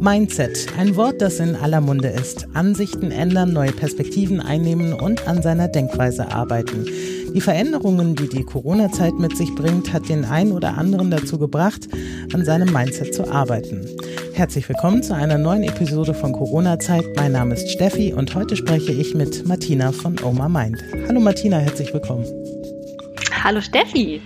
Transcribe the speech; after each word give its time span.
Mindset, 0.00 0.66
ein 0.76 0.96
Wort, 0.96 1.20
das 1.20 1.38
in 1.38 1.54
aller 1.54 1.80
Munde 1.80 2.08
ist. 2.08 2.46
Ansichten 2.54 3.10
ändern, 3.10 3.52
neue 3.52 3.72
Perspektiven 3.72 4.40
einnehmen 4.40 4.92
und 4.92 5.26
an 5.28 5.40
seiner 5.40 5.68
Denkweise 5.68 6.32
arbeiten. 6.32 6.86
Die 7.34 7.40
Veränderungen, 7.40 8.16
die 8.16 8.28
die 8.28 8.42
Corona-Zeit 8.42 9.14
mit 9.14 9.36
sich 9.36 9.54
bringt, 9.54 9.92
hat 9.92 10.08
den 10.08 10.24
einen 10.24 10.52
oder 10.52 10.76
anderen 10.76 11.10
dazu 11.10 11.38
gebracht, 11.38 11.88
an 12.32 12.44
seinem 12.44 12.72
Mindset 12.72 13.14
zu 13.14 13.30
arbeiten. 13.30 13.86
Herzlich 14.34 14.68
willkommen 14.68 15.02
zu 15.02 15.14
einer 15.14 15.38
neuen 15.38 15.62
Episode 15.62 16.12
von 16.12 16.32
Corona-Zeit. 16.32 17.04
Mein 17.16 17.32
Name 17.32 17.54
ist 17.54 17.70
Steffi 17.70 18.12
und 18.12 18.34
heute 18.34 18.56
spreche 18.56 18.92
ich 18.92 19.14
mit 19.14 19.46
Martina 19.46 19.92
von 19.92 20.16
Oma 20.22 20.48
Mind. 20.48 20.82
Hallo 21.08 21.20
Martina, 21.20 21.58
herzlich 21.58 21.92
willkommen. 21.94 22.24
Hallo 23.42 23.60
Steffi. 23.60 24.20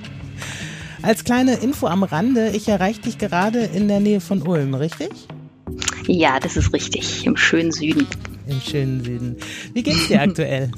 Als 1.03 1.25
kleine 1.25 1.55
Info 1.55 1.87
am 1.87 2.03
Rande, 2.03 2.51
ich 2.51 2.69
erreiche 2.69 3.03
dich 3.03 3.19
gerade 3.19 3.61
in 3.61 3.87
der 3.87 4.01
Nähe 4.01 4.21
von 4.21 4.43
Ulm, 4.43 4.75
richtig? 4.75 5.11
Ja, 6.09 6.41
das 6.41 6.57
ist 6.57 6.73
richtig, 6.73 7.27
im 7.27 7.37
schönen 7.37 7.71
Süden. 7.71 8.07
Im 8.47 8.61
schönen 8.63 9.05
Süden. 9.05 9.37
Wie 9.75 9.83
geht's 9.83 10.09
dir 10.09 10.23
aktuell? 10.23 10.71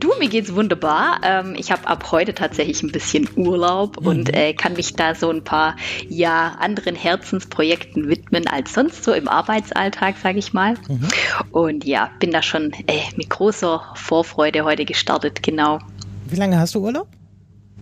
Du, 0.00 0.10
mir 0.18 0.28
geht's 0.28 0.54
wunderbar. 0.54 1.20
Ähm, 1.22 1.54
ich 1.58 1.70
habe 1.70 1.86
ab 1.86 2.10
heute 2.10 2.32
tatsächlich 2.32 2.82
ein 2.82 2.90
bisschen 2.90 3.28
Urlaub 3.36 4.00
mhm. 4.00 4.06
und 4.06 4.34
äh, 4.34 4.54
kann 4.54 4.72
mich 4.72 4.94
da 4.94 5.14
so 5.14 5.28
ein 5.30 5.44
paar 5.44 5.76
ja 6.08 6.56
anderen 6.58 6.96
Herzensprojekten 6.96 8.08
widmen 8.08 8.46
als 8.46 8.72
sonst 8.72 9.04
so 9.04 9.12
im 9.12 9.28
Arbeitsalltag, 9.28 10.16
sage 10.16 10.38
ich 10.38 10.54
mal. 10.54 10.74
Mhm. 10.88 11.08
Und 11.50 11.84
ja, 11.84 12.10
bin 12.18 12.30
da 12.30 12.42
schon 12.42 12.72
äh, 12.86 13.00
mit 13.16 13.28
großer 13.28 13.92
Vorfreude 13.94 14.64
heute 14.64 14.86
gestartet, 14.86 15.42
genau. 15.42 15.78
Wie 16.28 16.36
lange 16.36 16.58
hast 16.58 16.74
du 16.74 16.80
Urlaub? 16.80 17.08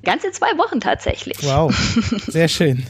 Ganze 0.02 0.30
zwei 0.32 0.56
Wochen 0.56 0.80
tatsächlich. 0.80 1.36
Wow, 1.42 1.74
sehr 2.26 2.48
schön. 2.48 2.84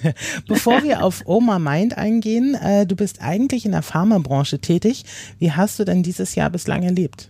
Bevor 0.46 0.82
wir 0.82 1.02
auf 1.02 1.22
Oma 1.24 1.58
Mind 1.58 1.98
eingehen, 1.98 2.54
äh, 2.54 2.86
du 2.86 2.96
bist 2.96 3.20
eigentlich 3.20 3.64
in 3.66 3.72
der 3.72 3.82
Pharmabranche 3.82 4.60
tätig. 4.60 5.04
Wie 5.38 5.52
hast 5.52 5.78
du 5.78 5.84
denn 5.84 6.02
dieses 6.02 6.34
Jahr 6.34 6.50
bislang 6.50 6.82
erlebt? 6.82 7.28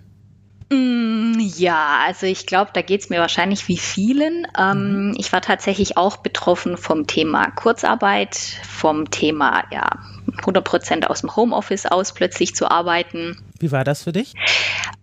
Mm, 0.70 1.38
ja, 1.38 2.00
also 2.06 2.26
ich 2.26 2.46
glaube, 2.46 2.70
da 2.74 2.82
geht 2.82 3.00
es 3.00 3.10
mir 3.10 3.20
wahrscheinlich 3.20 3.66
wie 3.68 3.78
vielen. 3.78 4.46
Ähm, 4.58 5.08
mhm. 5.08 5.14
Ich 5.18 5.32
war 5.32 5.40
tatsächlich 5.40 5.96
auch 5.96 6.18
betroffen 6.18 6.76
vom 6.76 7.06
Thema 7.06 7.50
Kurzarbeit, 7.50 8.36
vom 8.36 9.10
Thema 9.10 9.64
ja 9.72 9.98
100 10.40 10.64
Prozent 10.64 11.10
aus 11.10 11.20
dem 11.20 11.34
Homeoffice 11.36 11.86
aus 11.86 12.12
plötzlich 12.12 12.54
zu 12.54 12.70
arbeiten. 12.70 13.42
Wie 13.58 13.72
war 13.72 13.84
das 13.84 14.04
für 14.04 14.12
dich? 14.12 14.34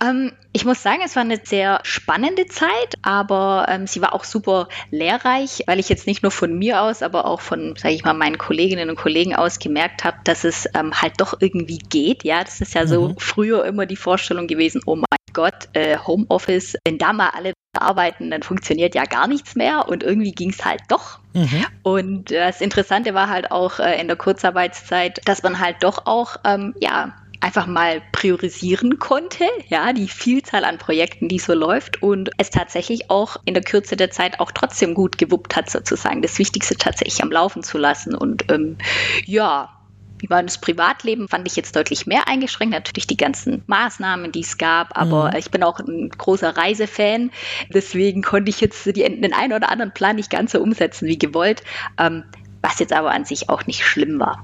Ähm, 0.03 0.31
ich 0.53 0.65
muss 0.65 0.83
sagen, 0.83 1.01
es 1.03 1.15
war 1.15 1.23
eine 1.23 1.39
sehr 1.43 1.79
spannende 1.83 2.47
Zeit, 2.47 2.95
aber 3.01 3.65
ähm, 3.69 3.87
sie 3.87 4.01
war 4.01 4.13
auch 4.13 4.23
super 4.23 4.67
lehrreich, 4.91 5.63
weil 5.67 5.79
ich 5.79 5.89
jetzt 5.89 6.07
nicht 6.07 6.23
nur 6.23 6.31
von 6.31 6.57
mir 6.57 6.81
aus, 6.81 7.01
aber 7.01 7.25
auch 7.25 7.41
von, 7.41 7.75
sage 7.77 7.95
ich 7.95 8.03
mal, 8.03 8.13
meinen 8.13 8.37
Kolleginnen 8.37 8.89
und 8.89 8.95
Kollegen 8.95 9.35
aus 9.35 9.59
gemerkt 9.59 10.03
habe, 10.03 10.17
dass 10.23 10.43
es 10.43 10.67
ähm, 10.73 10.93
halt 11.01 11.13
doch 11.17 11.35
irgendwie 11.39 11.77
geht. 11.77 12.23
Ja, 12.23 12.43
das 12.43 12.61
ist 12.61 12.73
ja 12.73 12.83
mhm. 12.83 12.87
so 12.87 13.15
früher 13.17 13.65
immer 13.65 13.85
die 13.85 13.95
Vorstellung 13.95 14.47
gewesen, 14.47 14.81
oh 14.85 14.95
mein 14.95 15.05
Gott, 15.33 15.69
äh, 15.73 15.97
Homeoffice, 15.97 16.77
wenn 16.85 16.97
da 16.97 17.13
mal 17.13 17.29
alle 17.29 17.53
arbeiten, 17.81 18.31
dann 18.31 18.43
funktioniert 18.43 18.95
ja 18.95 19.03
gar 19.03 19.27
nichts 19.27 19.55
mehr 19.55 19.87
und 19.87 20.03
irgendwie 20.03 20.31
ging 20.31 20.49
es 20.49 20.65
halt 20.65 20.81
doch. 20.87 21.19
Mhm. 21.33 21.65
Und 21.83 22.31
das 22.31 22.61
Interessante 22.61 23.13
war 23.13 23.29
halt 23.29 23.51
auch 23.51 23.79
äh, 23.79 23.99
in 23.99 24.07
der 24.07 24.17
Kurzarbeitszeit, 24.17 25.21
dass 25.25 25.43
man 25.43 25.59
halt 25.59 25.77
doch 25.81 26.05
auch, 26.05 26.37
ähm, 26.45 26.73
ja, 26.79 27.13
einfach 27.39 27.67
mal 27.67 28.01
priorisieren 28.11 28.99
konnte, 28.99 29.45
ja, 29.67 29.93
die 29.93 30.07
Vielzahl 30.07 30.65
an 30.65 30.77
Projekten, 30.77 31.27
die 31.27 31.39
so 31.39 31.53
läuft 31.53 32.01
und 32.01 32.31
es 32.37 32.49
tatsächlich 32.49 33.11
auch 33.11 33.37
in 33.45 33.53
der 33.53 33.63
Kürze 33.63 33.95
der 33.95 34.09
Zeit 34.09 34.39
auch 34.39 34.51
trotzdem 34.51 34.93
gut 34.93 35.17
gewuppt 35.17 35.55
hat, 35.55 35.69
sozusagen, 35.69 36.21
das 36.21 36.39
Wichtigste 36.39 36.75
tatsächlich 36.75 37.21
am 37.21 37.31
Laufen 37.31 37.63
zu 37.63 37.77
lassen 37.77 38.15
und 38.15 38.51
ähm, 38.51 38.77
ja, 39.25 39.76
wie 40.19 40.29
war 40.29 40.43
das 40.43 40.59
Privatleben, 40.59 41.27
fand 41.27 41.47
ich 41.47 41.55
jetzt 41.55 41.75
deutlich 41.75 42.05
mehr 42.07 42.27
eingeschränkt. 42.27 42.73
Natürlich 42.73 43.07
die 43.07 43.17
ganzen 43.17 43.63
Maßnahmen, 43.67 44.31
die 44.31 44.41
es 44.41 44.57
gab, 44.57 44.97
aber 44.97 45.31
mhm. 45.31 45.37
ich 45.37 45.51
bin 45.51 45.63
auch 45.63 45.79
ein 45.79 46.09
großer 46.09 46.55
Reisefan. 46.55 47.31
Deswegen 47.73 48.21
konnte 48.21 48.49
ich 48.49 48.61
jetzt 48.61 48.85
die, 48.85 48.93
den 48.93 49.33
einen 49.33 49.53
oder 49.53 49.69
anderen 49.69 49.93
Plan 49.93 50.15
nicht 50.15 50.29
ganz 50.29 50.51
so 50.51 50.59
umsetzen 50.59 51.07
wie 51.07 51.17
gewollt, 51.17 51.63
ähm, 51.99 52.23
was 52.61 52.79
jetzt 52.79 52.93
aber 52.93 53.11
an 53.11 53.25
sich 53.25 53.49
auch 53.49 53.65
nicht 53.67 53.85
schlimm 53.85 54.19
war. 54.19 54.43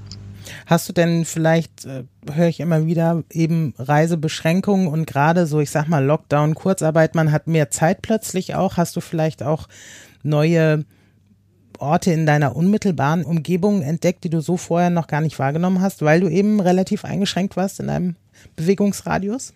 Hast 0.66 0.88
du 0.88 0.92
denn 0.92 1.24
vielleicht, 1.24 1.84
äh, 1.84 2.04
höre 2.32 2.48
ich 2.48 2.60
immer 2.60 2.86
wieder, 2.86 3.22
eben 3.30 3.74
Reisebeschränkungen 3.78 4.88
und 4.88 5.06
gerade 5.06 5.46
so, 5.46 5.60
ich 5.60 5.70
sag 5.70 5.88
mal, 5.88 6.04
Lockdown, 6.04 6.54
Kurzarbeit, 6.54 7.14
man 7.14 7.32
hat 7.32 7.46
mehr 7.46 7.70
Zeit 7.70 8.02
plötzlich 8.02 8.54
auch. 8.54 8.76
Hast 8.76 8.96
du 8.96 9.00
vielleicht 9.00 9.42
auch 9.42 9.68
neue 10.22 10.84
Orte 11.80 12.12
in 12.12 12.26
deiner 12.26 12.56
unmittelbaren 12.56 13.24
Umgebung 13.24 13.82
entdeckt, 13.82 14.24
die 14.24 14.30
du 14.30 14.40
so 14.40 14.56
vorher 14.56 14.90
noch 14.90 15.06
gar 15.06 15.20
nicht 15.20 15.38
wahrgenommen 15.38 15.80
hast, 15.80 16.02
weil 16.02 16.20
du 16.20 16.28
eben 16.28 16.60
relativ 16.60 17.04
eingeschränkt 17.04 17.56
warst 17.56 17.80
in 17.80 17.88
deinem 17.88 18.16
Bewegungsradius? 18.56 19.52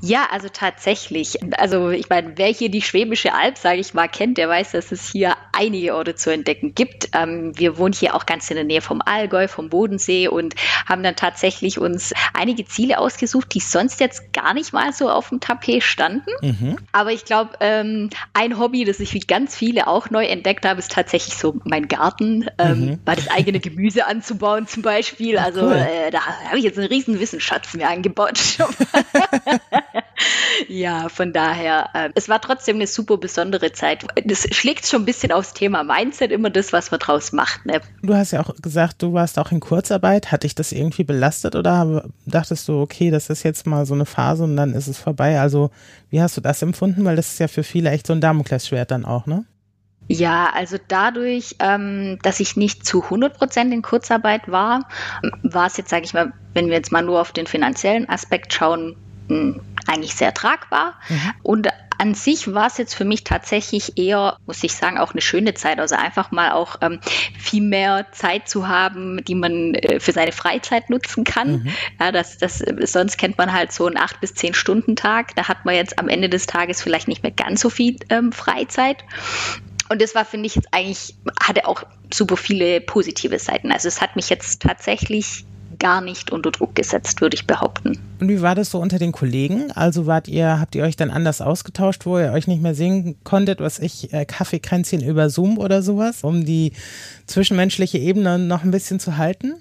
Ja, 0.00 0.28
also 0.30 0.48
tatsächlich. 0.52 1.38
Also 1.58 1.90
ich 1.90 2.08
meine, 2.08 2.32
wer 2.36 2.48
hier 2.48 2.70
die 2.70 2.82
Schwäbische 2.82 3.34
Alb, 3.34 3.58
sage 3.58 3.80
ich 3.80 3.94
mal, 3.94 4.08
kennt, 4.08 4.38
der 4.38 4.48
weiß, 4.48 4.72
dass 4.72 4.92
es 4.92 5.10
hier 5.10 5.34
einige 5.52 5.94
Orte 5.94 6.14
zu 6.14 6.32
entdecken 6.32 6.74
gibt. 6.74 7.08
Ähm, 7.14 7.52
wir 7.58 7.78
wohnen 7.78 7.92
hier 7.92 8.14
auch 8.14 8.26
ganz 8.26 8.50
in 8.50 8.56
der 8.56 8.64
Nähe 8.64 8.80
vom 8.80 9.02
Allgäu, 9.04 9.48
vom 9.48 9.68
Bodensee 9.70 10.28
und 10.28 10.54
haben 10.86 11.02
dann 11.02 11.16
tatsächlich 11.16 11.78
uns 11.78 12.12
einige 12.34 12.64
Ziele 12.64 12.98
ausgesucht, 12.98 13.54
die 13.54 13.60
sonst 13.60 14.00
jetzt 14.00 14.32
gar 14.32 14.54
nicht 14.54 14.72
mal 14.72 14.92
so 14.92 15.10
auf 15.10 15.30
dem 15.30 15.40
Tapet 15.40 15.82
standen. 15.82 16.30
Mhm. 16.42 16.76
Aber 16.92 17.12
ich 17.12 17.24
glaube, 17.24 17.52
ähm, 17.60 18.10
ein 18.34 18.58
Hobby, 18.58 18.84
das 18.84 19.00
ich 19.00 19.14
wie 19.14 19.20
ganz 19.20 19.56
viele 19.56 19.86
auch 19.86 20.10
neu 20.10 20.24
entdeckt 20.26 20.64
habe, 20.64 20.78
ist 20.78 20.92
tatsächlich 20.92 21.34
so 21.34 21.56
mein 21.64 21.88
Garten, 21.88 22.46
ähm, 22.58 22.80
mhm. 22.80 22.98
mal 23.04 23.16
das 23.16 23.28
eigene 23.28 23.60
Gemüse 23.60 24.06
anzubauen 24.06 24.66
zum 24.66 24.82
Beispiel. 24.82 25.38
Also 25.38 25.62
cool. 25.62 25.72
äh, 25.72 26.10
da 26.10 26.20
habe 26.46 26.58
ich 26.58 26.64
jetzt 26.64 26.78
einen 26.78 26.88
riesen 26.88 27.18
Wissensschatz 27.20 27.74
mir 27.74 27.88
angebaut. 27.88 28.38
ja, 30.68 31.08
von 31.08 31.32
daher, 31.32 31.90
äh, 31.94 32.10
es 32.14 32.28
war 32.28 32.40
trotzdem 32.40 32.76
eine 32.76 32.86
super 32.86 33.16
besondere 33.16 33.72
Zeit. 33.72 34.06
Das 34.24 34.46
schlägt 34.50 34.86
schon 34.86 35.02
ein 35.02 35.04
bisschen 35.04 35.32
aufs 35.32 35.54
Thema 35.54 35.84
Mindset, 35.84 36.32
immer 36.32 36.50
das, 36.50 36.72
was 36.72 36.90
man 36.90 37.00
draus 37.00 37.32
macht. 37.32 37.66
Ne? 37.66 37.80
Du 38.02 38.14
hast 38.14 38.32
ja 38.32 38.40
auch 38.40 38.54
gesagt, 38.60 39.02
du 39.02 39.12
warst 39.12 39.38
auch 39.38 39.52
in 39.52 39.60
Kurzarbeit. 39.60 40.32
Hat 40.32 40.42
dich 40.42 40.54
das 40.54 40.72
irgendwie 40.72 41.04
belastet 41.04 41.54
oder 41.54 42.04
dachtest 42.26 42.68
du, 42.68 42.80
okay, 42.80 43.10
das 43.10 43.30
ist 43.30 43.42
jetzt 43.42 43.66
mal 43.66 43.86
so 43.86 43.94
eine 43.94 44.06
Phase 44.06 44.44
und 44.44 44.56
dann 44.56 44.74
ist 44.74 44.88
es 44.88 44.98
vorbei? 44.98 45.40
Also, 45.40 45.70
wie 46.10 46.20
hast 46.20 46.36
du 46.36 46.40
das 46.40 46.62
empfunden? 46.62 47.04
Weil 47.04 47.16
das 47.16 47.32
ist 47.32 47.38
ja 47.38 47.48
für 47.48 47.62
viele 47.62 47.90
echt 47.90 48.06
so 48.06 48.12
ein 48.12 48.20
Damoklesschwert 48.20 48.90
dann 48.90 49.04
auch, 49.04 49.26
ne? 49.26 49.44
Ja, 50.10 50.50
also 50.54 50.78
dadurch, 50.88 51.56
ähm, 51.60 52.18
dass 52.22 52.40
ich 52.40 52.56
nicht 52.56 52.86
zu 52.86 53.04
100 53.04 53.36
Prozent 53.36 53.74
in 53.74 53.82
Kurzarbeit 53.82 54.50
war, 54.50 54.88
war 55.42 55.66
es 55.66 55.76
jetzt, 55.76 55.90
sage 55.90 56.06
ich 56.06 56.14
mal, 56.14 56.32
wenn 56.54 56.68
wir 56.68 56.76
jetzt 56.76 56.92
mal 56.92 57.02
nur 57.02 57.20
auf 57.20 57.32
den 57.32 57.46
finanziellen 57.46 58.08
Aspekt 58.08 58.54
schauen, 58.54 58.96
eigentlich 59.86 60.14
sehr 60.14 60.34
tragbar. 60.34 60.94
Mhm. 61.08 61.32
Und 61.42 61.68
an 61.98 62.14
sich 62.14 62.54
war 62.54 62.68
es 62.68 62.78
jetzt 62.78 62.94
für 62.94 63.04
mich 63.04 63.24
tatsächlich 63.24 63.98
eher, 63.98 64.38
muss 64.46 64.62
ich 64.62 64.72
sagen, 64.74 64.98
auch 64.98 65.12
eine 65.12 65.20
schöne 65.20 65.54
Zeit. 65.54 65.80
Also 65.80 65.96
einfach 65.96 66.30
mal 66.30 66.52
auch 66.52 66.76
ähm, 66.80 67.00
viel 67.36 67.62
mehr 67.62 68.06
Zeit 68.12 68.48
zu 68.48 68.68
haben, 68.68 69.22
die 69.24 69.34
man 69.34 69.74
äh, 69.74 69.98
für 69.98 70.12
seine 70.12 70.30
Freizeit 70.30 70.90
nutzen 70.90 71.24
kann. 71.24 71.64
Mhm. 71.64 71.68
Ja, 72.00 72.12
das, 72.12 72.38
das, 72.38 72.62
sonst 72.84 73.18
kennt 73.18 73.36
man 73.36 73.52
halt 73.52 73.72
so 73.72 73.86
einen 73.86 73.96
acht 73.96 74.20
bis 74.20 74.34
zehn 74.34 74.54
Stunden 74.54 74.94
Tag. 74.94 75.34
Da 75.34 75.48
hat 75.48 75.64
man 75.64 75.74
jetzt 75.74 75.98
am 75.98 76.08
Ende 76.08 76.28
des 76.28 76.46
Tages 76.46 76.80
vielleicht 76.80 77.08
nicht 77.08 77.24
mehr 77.24 77.32
ganz 77.32 77.60
so 77.60 77.68
viel 77.68 77.96
ähm, 78.10 78.30
Freizeit. 78.30 78.98
Und 79.88 80.00
das 80.02 80.14
war, 80.14 80.24
finde 80.24 80.46
ich, 80.46 80.54
jetzt 80.54 80.68
eigentlich, 80.72 81.16
hatte 81.42 81.66
auch 81.66 81.82
super 82.12 82.36
viele 82.36 82.80
positive 82.80 83.38
Seiten. 83.38 83.72
Also 83.72 83.88
es 83.88 84.00
hat 84.00 84.16
mich 84.16 84.28
jetzt 84.28 84.62
tatsächlich 84.62 85.44
gar 85.78 86.00
nicht 86.00 86.32
unter 86.32 86.50
Druck 86.50 86.74
gesetzt, 86.74 87.20
würde 87.20 87.34
ich 87.34 87.46
behaupten. 87.46 87.98
Und 88.20 88.28
wie 88.28 88.42
war 88.42 88.54
das 88.54 88.70
so 88.70 88.78
unter 88.78 88.98
den 88.98 89.12
Kollegen? 89.12 89.70
Also 89.72 90.06
wart 90.06 90.28
ihr, 90.28 90.58
habt 90.58 90.74
ihr 90.74 90.84
euch 90.84 90.96
dann 90.96 91.10
anders 91.10 91.40
ausgetauscht, 91.40 92.06
wo 92.06 92.18
ihr 92.18 92.32
euch 92.32 92.46
nicht 92.46 92.62
mehr 92.62 92.74
sehen 92.74 93.16
konntet, 93.24 93.60
was 93.60 93.78
ich, 93.78 94.12
äh, 94.12 94.24
Kaffeekränzchen 94.24 95.02
über 95.02 95.30
Zoom 95.30 95.58
oder 95.58 95.82
sowas, 95.82 96.24
um 96.24 96.44
die 96.44 96.72
zwischenmenschliche 97.26 97.98
Ebene 97.98 98.38
noch 98.38 98.64
ein 98.64 98.70
bisschen 98.70 99.00
zu 99.00 99.16
halten? 99.16 99.54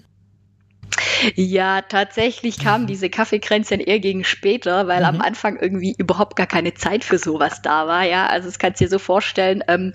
Ja, 1.36 1.82
tatsächlich 1.82 2.60
kamen 2.60 2.84
mhm. 2.84 2.88
diese 2.88 3.10
Kaffeekränzchen 3.10 3.80
eher 3.80 4.00
gegen 4.00 4.24
später, 4.24 4.88
weil 4.88 5.00
mhm. 5.00 5.06
am 5.06 5.22
Anfang 5.22 5.58
irgendwie 5.58 5.96
überhaupt 5.98 6.36
gar 6.36 6.48
keine 6.48 6.74
Zeit 6.74 7.04
für 7.04 7.18
sowas 7.18 7.62
da 7.62 7.88
war. 7.88 8.04
Ja, 8.04 8.28
also 8.28 8.48
es 8.48 8.60
kannst 8.60 8.82
dir 8.82 8.90
so 8.90 9.00
vorstellen. 9.00 9.64
Ähm, 9.68 9.92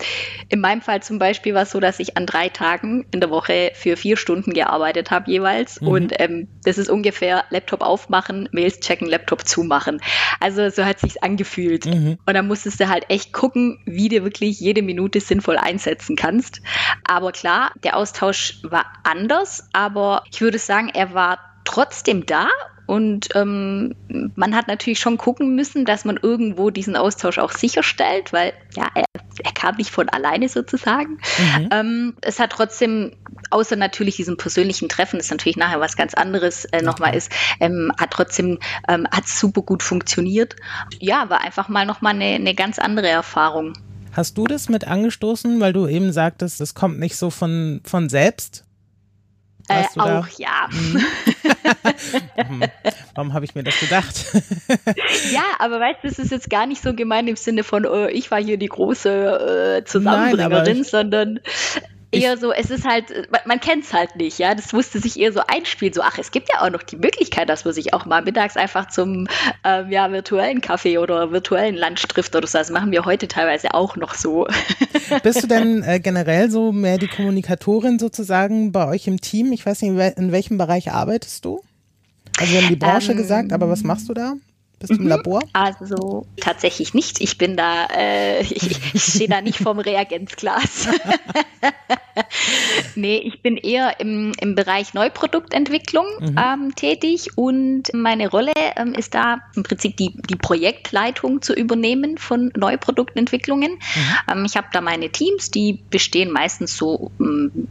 in 0.49 0.59
meinem 0.59 0.81
Fall 0.81 1.01
zum 1.03 1.19
Beispiel 1.19 1.53
war 1.53 1.63
es 1.63 1.71
so, 1.71 1.79
dass 1.79 1.99
ich 1.99 2.17
an 2.17 2.25
drei 2.25 2.49
Tagen 2.49 3.05
in 3.11 3.19
der 3.19 3.29
Woche 3.29 3.71
für 3.75 3.97
vier 3.97 4.17
Stunden 4.17 4.53
gearbeitet 4.53 5.11
habe 5.11 5.29
jeweils. 5.29 5.81
Mhm. 5.81 5.87
Und 5.87 6.13
ähm, 6.19 6.47
das 6.63 6.77
ist 6.77 6.89
ungefähr 6.89 7.45
Laptop 7.49 7.81
aufmachen, 7.81 8.49
Mails 8.51 8.79
checken, 8.79 9.07
Laptop 9.07 9.47
zumachen. 9.47 10.01
Also 10.39 10.69
so 10.69 10.85
hat 10.85 10.99
sich's 10.99 11.17
angefühlt. 11.17 11.85
Mhm. 11.85 12.17
Und 12.25 12.33
dann 12.33 12.47
musstest 12.47 12.79
du 12.79 12.89
halt 12.89 13.05
echt 13.09 13.33
gucken, 13.33 13.79
wie 13.85 14.09
du 14.09 14.23
wirklich 14.23 14.59
jede 14.59 14.81
Minute 14.81 15.19
sinnvoll 15.19 15.57
einsetzen 15.57 16.15
kannst. 16.15 16.61
Aber 17.03 17.31
klar, 17.31 17.71
der 17.83 17.97
Austausch 17.97 18.59
war 18.63 18.85
anders, 19.03 19.69
aber 19.73 20.23
ich 20.31 20.41
würde 20.41 20.57
sagen, 20.57 20.89
er 20.93 21.12
war 21.13 21.39
trotzdem 21.65 22.25
da 22.25 22.47
und 22.85 23.29
ähm, 23.33 23.95
man 24.35 24.55
hat 24.55 24.67
natürlich 24.67 24.99
schon 24.99 25.17
gucken 25.17 25.55
müssen, 25.55 25.85
dass 25.85 26.03
man 26.03 26.17
irgendwo 26.21 26.69
diesen 26.69 26.95
Austausch 26.95 27.39
auch 27.39 27.51
sicherstellt, 27.51 28.33
weil 28.33 28.53
ja, 28.75 28.87
er, 28.93 29.05
er 29.41 29.51
kam 29.53 29.77
nicht 29.77 29.89
von 29.89 30.09
alleine 30.09 30.49
sozusagen. 30.49 31.19
Mhm. 31.57 31.69
Ähm, 31.71 32.13
es 32.21 32.39
hat 32.39 32.51
trotzdem, 32.51 33.13
außer 33.51 33.77
natürlich 33.77 34.17
diesem 34.17 34.35
persönlichen 34.35 34.89
Treffen, 34.89 35.17
das 35.17 35.31
natürlich 35.31 35.55
nachher 35.55 35.79
was 35.79 35.95
ganz 35.95 36.13
anderes 36.13 36.65
äh, 36.65 36.81
nochmal 36.81 37.15
ist, 37.15 37.31
ähm, 37.61 37.91
hat 37.97 38.11
trotzdem, 38.11 38.59
ähm, 38.89 39.07
hat 39.11 39.27
super 39.27 39.61
gut 39.61 39.81
funktioniert. 39.81 40.57
Ja, 40.99 41.29
war 41.29 41.41
einfach 41.41 41.69
mal 41.69 41.85
nochmal 41.85 42.15
eine, 42.15 42.35
eine 42.35 42.53
ganz 42.53 42.79
andere 42.79 43.07
Erfahrung. 43.07 43.73
Hast 44.11 44.37
du 44.37 44.45
das 44.45 44.69
mit 44.69 44.85
angestoßen, 44.85 45.59
weil 45.59 45.73
du 45.73 45.87
eben 45.87 46.11
sagtest, 46.11 46.59
es 46.61 46.75
kommt 46.75 46.99
nicht 46.99 47.15
so 47.15 47.29
von, 47.29 47.81
von 47.85 48.09
selbst? 48.09 48.65
Äh, 49.69 49.83
auch, 49.97 50.27
ja. 50.37 50.67
Mhm. 50.71 51.01
Mhm. 52.49 52.63
Warum 53.15 53.33
habe 53.33 53.45
ich 53.45 53.55
mir 53.55 53.63
das 53.63 53.79
gedacht? 53.79 54.25
ja, 55.31 55.43
aber 55.59 55.79
weißt 55.79 56.03
du, 56.03 56.07
es 56.07 56.19
ist 56.19 56.31
jetzt 56.31 56.49
gar 56.49 56.65
nicht 56.65 56.81
so 56.81 56.93
gemeint 56.93 57.29
im 57.29 57.35
Sinne 57.35 57.63
von, 57.63 57.85
oh, 57.85 58.07
ich 58.07 58.31
war 58.31 58.41
hier 58.41 58.57
die 58.57 58.67
große 58.67 59.79
äh, 59.79 59.85
Zusammenbringerin, 59.85 60.77
Nein, 60.77 60.83
sondern 60.83 61.39
eher 62.13 62.37
so, 62.37 62.51
es 62.51 62.69
ist 62.69 62.85
halt, 62.85 63.05
man 63.45 63.59
kennt 63.59 63.85
es 63.85 63.93
halt 63.93 64.15
nicht, 64.15 64.39
ja. 64.39 64.55
Das 64.55 64.73
musste 64.73 64.99
sich 64.99 65.19
eher 65.19 65.33
so 65.33 65.41
einspielen, 65.47 65.93
so, 65.93 66.01
ach, 66.01 66.17
es 66.17 66.31
gibt 66.31 66.49
ja 66.51 66.61
auch 66.61 66.69
noch 66.69 66.83
die 66.83 66.97
Möglichkeit, 66.97 67.49
dass 67.49 67.65
man 67.65 67.73
sich 67.73 67.93
auch 67.93 68.05
mal 68.05 68.21
mittags 68.21 68.57
einfach 68.57 68.87
zum 68.87 69.27
ähm, 69.63 69.91
ja, 69.91 70.11
virtuellen 70.11 70.61
Kaffee 70.61 70.97
oder 70.97 71.31
virtuellen 71.31 71.75
Lunch 71.75 72.01
trifft 72.07 72.35
oder 72.35 72.47
so. 72.47 72.57
Das 72.57 72.69
machen 72.69 72.91
wir 72.91 73.05
heute 73.05 73.27
teilweise 73.27 73.73
auch 73.73 73.95
noch 73.95 74.13
so. 74.13 74.47
Bist 75.23 75.43
du 75.43 75.47
denn 75.47 75.83
äh, 75.83 75.99
generell 75.99 76.49
so 76.49 76.71
mehr 76.71 76.97
die 76.97 77.07
Kommunikatorin 77.07 77.99
sozusagen 77.99 78.71
bei 78.71 78.87
euch 78.87 79.07
im 79.07 79.19
Team? 79.19 79.51
Ich 79.51 79.65
weiß 79.65 79.81
nicht, 79.81 80.17
in 80.17 80.31
welchem 80.31 80.57
Bereich 80.57 80.91
arbeitest 80.91 81.45
du? 81.45 81.61
Also 82.39 82.53
wir 82.53 82.61
haben 82.61 82.69
die 82.69 82.75
Branche 82.75 83.11
ähm, 83.11 83.17
gesagt, 83.17 83.53
aber 83.53 83.69
was 83.69 83.83
machst 83.83 84.09
du 84.09 84.13
da? 84.13 84.33
Bist 84.83 84.91
du 84.91 84.97
im 84.97 85.03
mhm. 85.03 85.07
Labor? 85.07 85.39
Also 85.53 86.25
tatsächlich 86.41 86.93
nicht. 86.93 87.21
Ich 87.21 87.37
bin 87.37 87.55
da, 87.55 87.85
äh, 87.85 88.41
ich, 88.41 88.93
ich 88.93 89.01
stehe 89.01 89.29
da 89.29 89.39
nicht 89.39 89.59
vorm 89.59 89.79
Reagenzglas. 89.79 90.89
nee, 92.95 93.15
ich 93.15 93.41
bin 93.41 93.55
eher 93.55 94.01
im, 94.01 94.33
im 94.41 94.55
Bereich 94.55 94.93
Neuproduktentwicklung 94.93 96.05
mhm. 96.19 96.37
ähm, 96.37 96.75
tätig 96.75 97.29
und 97.37 97.93
meine 97.93 98.29
Rolle 98.29 98.51
ähm, 98.75 98.93
ist 98.93 99.15
da 99.15 99.37
im 99.55 99.63
Prinzip 99.63 99.95
die, 99.95 100.17
die 100.29 100.35
Projektleitung 100.35 101.41
zu 101.41 101.53
übernehmen 101.53 102.17
von 102.17 102.51
Neuproduktentwicklungen. 102.53 103.71
Mhm. 103.71 104.31
Ähm, 104.31 104.45
ich 104.45 104.57
habe 104.57 104.67
da 104.73 104.81
meine 104.81 105.11
Teams, 105.11 105.49
die 105.49 105.81
bestehen 105.89 106.29
meistens 106.29 106.75
so 106.75 107.09
ähm, 107.21 107.69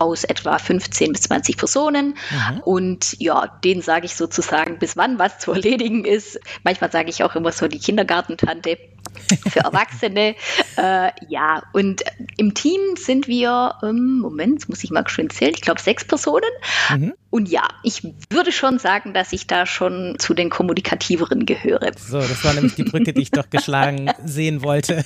aus 0.00 0.24
etwa 0.24 0.58
15 0.58 1.12
bis 1.12 1.22
20 1.22 1.56
Personen. 1.56 2.14
Mhm. 2.30 2.60
Und 2.60 3.16
ja, 3.20 3.46
denen 3.64 3.82
sage 3.82 4.06
ich 4.06 4.16
sozusagen, 4.16 4.78
bis 4.78 4.96
wann 4.96 5.18
was 5.18 5.38
zu 5.38 5.52
erledigen 5.52 6.04
ist. 6.04 6.38
Manchmal 6.64 6.90
sage 6.90 7.10
ich 7.10 7.22
auch 7.24 7.34
immer 7.34 7.52
so 7.52 7.68
die 7.68 7.78
Kindergartentante 7.78 8.78
für 9.48 9.60
Erwachsene. 9.60 10.34
äh, 10.76 11.10
ja, 11.28 11.62
und 11.72 12.02
im 12.36 12.54
Team 12.54 12.80
sind 12.96 13.28
wir, 13.28 13.74
ähm, 13.82 14.18
Moment, 14.18 14.68
muss 14.68 14.84
ich 14.84 14.90
mal 14.90 15.06
schön 15.08 15.30
zählen, 15.30 15.52
ich 15.54 15.62
glaube 15.62 15.80
sechs 15.80 16.04
Personen. 16.04 16.50
Mhm. 16.90 17.14
Und 17.32 17.48
ja, 17.48 17.66
ich 17.82 18.06
würde 18.28 18.52
schon 18.52 18.78
sagen, 18.78 19.14
dass 19.14 19.32
ich 19.32 19.46
da 19.46 19.64
schon 19.64 20.16
zu 20.18 20.34
den 20.34 20.50
Kommunikativeren 20.50 21.46
gehöre. 21.46 21.92
So, 21.96 22.18
das 22.18 22.44
war 22.44 22.52
nämlich 22.52 22.74
die 22.74 22.84
Brücke, 22.84 23.14
die 23.14 23.22
ich 23.22 23.30
doch 23.30 23.48
geschlagen 23.48 24.10
sehen 24.26 24.62
wollte. 24.62 25.02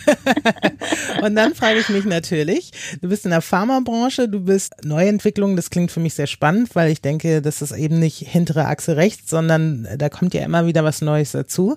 und 1.22 1.37
dann 1.37 1.54
frage 1.54 1.78
ich 1.78 1.88
mich 1.88 2.04
natürlich, 2.04 2.72
du 3.00 3.10
bist 3.10 3.26
in 3.26 3.31
der 3.31 3.42
Pharmabranche, 3.42 4.28
du 4.28 4.40
bist 4.40 4.75
Neuentwicklung, 4.82 5.54
das 5.54 5.70
klingt 5.70 5.92
für 5.92 6.00
mich 6.00 6.14
sehr 6.14 6.26
spannend, 6.26 6.75
weil 6.75 6.90
ich 6.90 7.00
denke, 7.00 7.42
das 7.42 7.62
ist 7.62 7.70
eben 7.70 8.00
nicht 8.00 8.19
hintere 8.19 8.66
Achse 8.66 8.96
rechts, 8.96 9.31
sondern 9.31 9.87
da 9.96 10.08
kommt 10.08 10.34
ja 10.34 10.44
immer 10.44 10.66
wieder 10.66 10.82
was 10.82 11.02
Neues 11.02 11.31
dazu. 11.31 11.76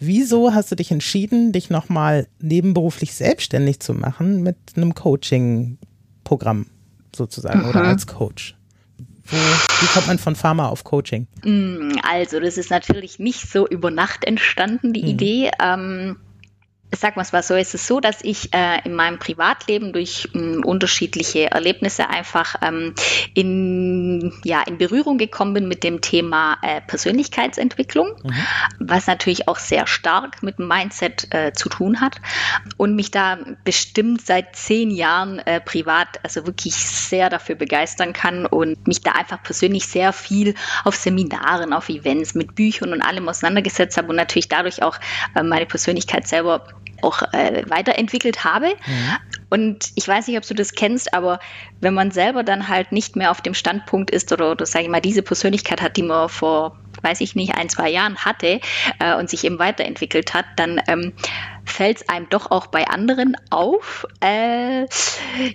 Wieso 0.00 0.52
hast 0.52 0.72
du 0.72 0.74
dich 0.74 0.90
entschieden, 0.90 1.45
dich 1.52 1.70
nochmal 1.70 2.26
nebenberuflich 2.40 3.14
selbstständig 3.14 3.80
zu 3.80 3.94
machen 3.94 4.42
mit 4.42 4.56
einem 4.76 4.94
Coaching-Programm 4.94 6.66
sozusagen 7.14 7.62
mhm. 7.62 7.68
oder 7.68 7.84
als 7.84 8.06
Coach? 8.06 8.56
Wo, 9.24 9.36
wie 9.36 9.86
kommt 9.86 10.06
man 10.06 10.18
von 10.18 10.36
Pharma 10.36 10.68
auf 10.68 10.84
Coaching? 10.84 11.26
Mm, 11.44 11.98
also, 12.02 12.38
das 12.38 12.58
ist 12.58 12.70
natürlich 12.70 13.18
nicht 13.18 13.50
so 13.50 13.66
über 13.66 13.90
Nacht 13.90 14.24
entstanden, 14.24 14.92
die 14.92 15.02
mhm. 15.02 15.08
Idee. 15.08 15.50
Ähm, 15.60 16.16
Sag 16.94 17.16
mal 17.16 17.22
es 17.22 17.32
mal 17.32 17.42
so, 17.42 17.54
ist 17.56 17.74
es 17.74 17.86
so, 17.86 17.98
dass 17.98 18.22
ich 18.22 18.54
äh, 18.54 18.80
in 18.84 18.94
meinem 18.94 19.18
Privatleben 19.18 19.92
durch 19.92 20.28
ähm, 20.34 20.62
unterschiedliche 20.64 21.50
Erlebnisse 21.50 22.08
einfach 22.08 22.54
ähm, 22.62 22.94
in, 23.34 24.32
ja, 24.44 24.62
in 24.62 24.78
Berührung 24.78 25.18
gekommen 25.18 25.52
bin 25.52 25.66
mit 25.66 25.82
dem 25.82 26.00
Thema 26.00 26.58
äh, 26.62 26.80
Persönlichkeitsentwicklung, 26.80 28.08
mhm. 28.22 28.34
was 28.78 29.08
natürlich 29.08 29.48
auch 29.48 29.58
sehr 29.58 29.88
stark 29.88 30.42
mit 30.44 30.58
dem 30.58 30.68
Mindset 30.68 31.34
äh, 31.34 31.52
zu 31.52 31.68
tun 31.68 32.00
hat 32.00 32.20
und 32.76 32.94
mich 32.94 33.10
da 33.10 33.38
bestimmt 33.64 34.24
seit 34.24 34.54
zehn 34.54 34.90
Jahren 34.90 35.40
äh, 35.40 35.60
privat 35.60 36.20
also 36.22 36.46
wirklich 36.46 36.76
sehr 36.76 37.30
dafür 37.30 37.56
begeistern 37.56 38.12
kann 38.12 38.46
und 38.46 38.86
mich 38.86 39.00
da 39.00 39.12
einfach 39.12 39.42
persönlich 39.42 39.86
sehr 39.86 40.12
viel 40.12 40.54
auf 40.84 40.94
Seminaren, 40.94 41.72
auf 41.72 41.88
Events 41.88 42.34
mit 42.34 42.54
Büchern 42.54 42.92
und 42.92 43.02
allem 43.02 43.28
auseinandergesetzt 43.28 43.96
habe 43.96 44.08
und 44.08 44.16
natürlich 44.16 44.48
dadurch 44.48 44.82
auch 44.82 44.98
äh, 45.34 45.42
meine 45.42 45.66
Persönlichkeit 45.66 46.28
selber 46.28 46.64
auch 47.02 47.22
äh, 47.32 47.62
weiterentwickelt 47.68 48.44
habe. 48.44 48.68
Mhm. 48.68 49.16
Und 49.48 49.90
ich 49.94 50.06
weiß 50.06 50.26
nicht, 50.26 50.36
ob 50.36 50.46
du 50.46 50.54
das 50.54 50.72
kennst, 50.72 51.14
aber 51.14 51.38
wenn 51.80 51.94
man 51.94 52.10
selber 52.10 52.42
dann 52.42 52.68
halt 52.68 52.92
nicht 52.92 53.16
mehr 53.16 53.30
auf 53.30 53.40
dem 53.40 53.54
Standpunkt 53.54 54.10
ist 54.10 54.32
oder, 54.32 54.50
oder 54.50 54.66
sage 54.66 54.84
ich 54.84 54.90
mal, 54.90 55.00
diese 55.00 55.22
Persönlichkeit 55.22 55.80
hat, 55.80 55.96
die 55.96 56.02
man 56.02 56.28
vor, 56.28 56.76
weiß 57.02 57.20
ich 57.20 57.36
nicht, 57.36 57.54
ein, 57.54 57.68
zwei 57.68 57.88
Jahren 57.90 58.16
hatte 58.16 58.60
äh, 58.98 59.14
und 59.14 59.30
sich 59.30 59.44
eben 59.44 59.58
weiterentwickelt 59.58 60.34
hat, 60.34 60.46
dann 60.56 60.80
ähm, 60.88 61.12
fällt 61.66 61.98
es 61.98 62.08
einem 62.08 62.28
doch 62.30 62.50
auch 62.50 62.68
bei 62.68 62.86
anderen 62.86 63.36
auf, 63.50 64.06
äh, 64.20 64.86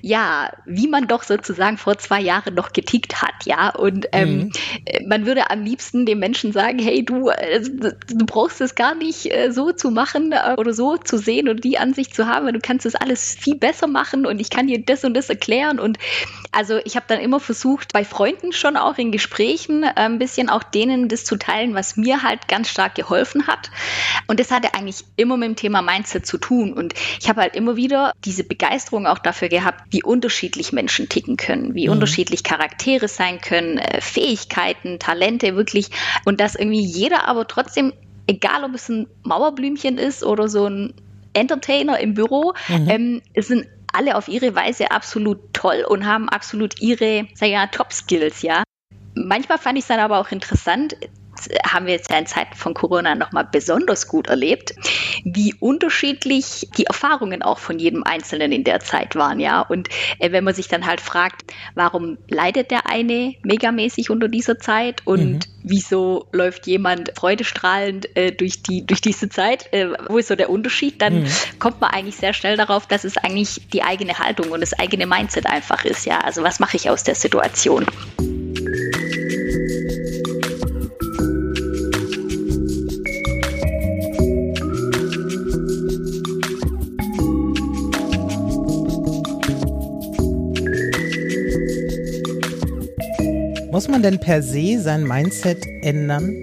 ja, 0.01 0.51
wie 0.65 0.87
man 0.87 1.07
doch 1.07 1.23
sozusagen 1.23 1.77
vor 1.77 1.97
zwei 1.97 2.21
Jahren 2.21 2.53
noch 2.53 2.73
getickt 2.73 3.21
hat, 3.21 3.45
ja. 3.45 3.69
Und 3.69 4.07
ähm, 4.11 4.51
mhm. 4.99 5.07
man 5.07 5.25
würde 5.25 5.49
am 5.49 5.63
liebsten 5.63 6.05
dem 6.05 6.19
Menschen 6.19 6.51
sagen, 6.51 6.79
hey, 6.79 7.03
du, 7.03 7.29
äh, 7.29 7.61
du 7.61 8.25
brauchst 8.25 8.61
es 8.61 8.75
gar 8.75 8.93
nicht 8.93 9.33
äh, 9.33 9.51
so 9.51 9.71
zu 9.71 9.89
machen 9.89 10.33
äh, 10.33 10.55
oder 10.57 10.73
so 10.73 10.97
zu 10.97 11.17
sehen 11.17 11.49
und 11.49 11.63
die 11.63 11.77
Ansicht 11.77 12.13
zu 12.13 12.27
haben, 12.27 12.51
du 12.53 12.59
kannst 12.59 12.85
das 12.85 12.95
alles 12.95 13.35
viel 13.35 13.55
besser 13.55 13.87
machen 13.87 14.25
und 14.25 14.39
ich 14.39 14.49
kann 14.49 14.67
dir 14.67 14.83
das 14.83 15.03
und 15.03 15.13
das 15.13 15.29
erklären. 15.29 15.79
Und 15.79 15.97
also 16.51 16.79
ich 16.83 16.95
habe 16.95 17.05
dann 17.07 17.19
immer 17.19 17.39
versucht, 17.39 17.93
bei 17.93 18.03
Freunden 18.03 18.51
schon 18.51 18.75
auch 18.77 18.97
in 18.97 19.11
Gesprächen 19.11 19.83
äh, 19.83 19.93
ein 19.95 20.19
bisschen 20.19 20.49
auch 20.49 20.63
denen 20.63 21.07
das 21.07 21.23
zu 21.23 21.37
teilen, 21.37 21.73
was 21.73 21.95
mir 21.95 22.21
halt 22.21 22.47
ganz 22.47 22.69
stark 22.69 22.95
geholfen 22.95 23.47
hat. 23.47 23.71
Und 24.27 24.39
das 24.39 24.51
hatte 24.51 24.73
eigentlich 24.73 25.05
immer 25.15 25.37
mit 25.37 25.47
dem 25.47 25.55
Thema 25.55 25.81
Mindset 25.81 26.00
Mindset 26.01 26.25
zu 26.25 26.37
tun. 26.37 26.73
Und 26.73 26.93
ich 27.19 27.29
habe 27.29 27.41
halt 27.41 27.55
immer 27.55 27.75
wieder 27.75 28.13
diese 28.25 28.43
Begeisterung 28.43 29.05
auch 29.05 29.19
dafür 29.19 29.49
gehabt, 29.49 29.85
wie 29.91 30.03
unterschiedlich 30.03 30.73
Menschen 30.73 31.09
ticken 31.09 31.37
können, 31.37 31.75
wie 31.75 31.87
mhm. 31.87 31.93
unterschiedlich 31.93 32.43
Charaktere 32.43 33.07
sein 33.07 33.39
können, 33.39 33.77
äh, 33.77 34.01
Fähigkeiten, 34.01 34.99
Talente 34.99 35.55
wirklich. 35.55 35.89
Und 36.25 36.39
dass 36.39 36.55
irgendwie 36.55 36.83
jeder 36.83 37.27
aber 37.27 37.47
trotzdem, 37.47 37.93
egal 38.27 38.63
ob 38.63 38.73
es 38.73 38.89
ein 38.89 39.07
Mauerblümchen 39.23 39.97
ist 39.97 40.23
oder 40.23 40.47
so 40.47 40.67
ein 40.67 40.93
Entertainer 41.33 41.99
im 41.99 42.13
Büro, 42.13 42.53
mhm. 42.67 42.89
ähm, 42.89 43.21
sind 43.37 43.67
alle 43.93 44.15
auf 44.15 44.27
ihre 44.27 44.55
Weise 44.55 44.91
absolut 44.91 45.53
toll 45.53 45.85
und 45.87 46.05
haben 46.05 46.29
absolut 46.29 46.81
ihre, 46.81 47.27
sag 47.35 47.49
ich 47.49 47.55
mal, 47.55 47.67
Top-Skills, 47.67 48.41
ja. 48.41 48.63
Manchmal 49.13 49.57
fand 49.57 49.77
ich 49.77 49.83
es 49.83 49.89
dann 49.89 49.99
aber 49.99 50.19
auch 50.19 50.31
interessant, 50.31 50.95
haben 51.66 51.86
wir 51.86 51.94
jetzt 51.94 52.12
ja 52.12 52.18
in 52.18 52.26
Zeiten 52.26 52.56
von 52.56 52.74
Corona 52.74 53.16
nochmal 53.16 53.48
besonders 53.52 54.07
gut 54.07 54.28
erlebt, 54.28 54.74
wie 55.24 55.54
unterschiedlich 55.60 56.68
die 56.78 56.86
Erfahrungen 56.86 57.42
auch 57.42 57.60
von 57.60 57.80
jedem 57.80 58.04
Einzelnen 58.04 58.52
in 58.52 58.64
der 58.64 58.80
Zeit 58.80 59.16
waren, 59.16 59.40
ja. 59.40 59.62
Und 59.62 59.90
äh, 60.19 60.31
wenn 60.31 60.44
man 60.44 60.54
sich 60.54 60.68
dann 60.68 60.86
halt 60.86 61.02
fragt, 61.02 61.54
warum 61.76 62.18
leidet 62.30 62.71
der 62.71 62.88
eine 62.88 63.36
megamäßig 63.44 64.10
unter 64.10 64.28
dieser 64.28 64.60
Zeit 64.60 65.02
und 65.06 65.33
mhm. 65.33 65.40
wieso 65.64 66.28
läuft 66.31 66.68
jemand 66.68 67.12
freudestrahlend 67.16 68.16
äh, 68.16 68.31
durch, 68.31 68.64
die, 68.64 68.86
durch 68.86 69.02
diese 69.02 69.30
Zeit, 69.30 69.71
äh, 69.74 69.90
wo 70.07 70.18
ist 70.18 70.28
so 70.28 70.36
der 70.36 70.50
Unterschied, 70.50 71.02
dann 71.02 71.24
mhm. 71.24 71.28
kommt 71.60 71.81
man 71.81 71.92
eigentlich 71.92 72.18
sehr 72.18 72.33
schnell 72.33 72.57
darauf, 72.57 72.88
dass 72.88 73.04
es 73.04 73.18
eigentlich 73.18 73.62
die 73.74 73.83
eigene 73.83 74.18
Haltung 74.18 74.50
und 74.52 74.62
das 74.62 74.74
eigene 74.74 75.06
Mindset 75.06 75.45
einfach 75.45 75.86
ist, 75.86 76.06
ja. 76.06 76.19
Also 76.19 76.44
was 76.44 76.60
mache 76.60 76.78
ich 76.78 76.90
aus 76.90 77.04
der 77.04 77.16
Situation? 77.16 77.86
Muss 93.81 93.88
man 93.88 94.04
denn 94.04 94.19
per 94.19 94.44
se 94.44 94.80
sein 94.80 95.07
Mindset 95.07 95.66
ändern? 95.81 96.35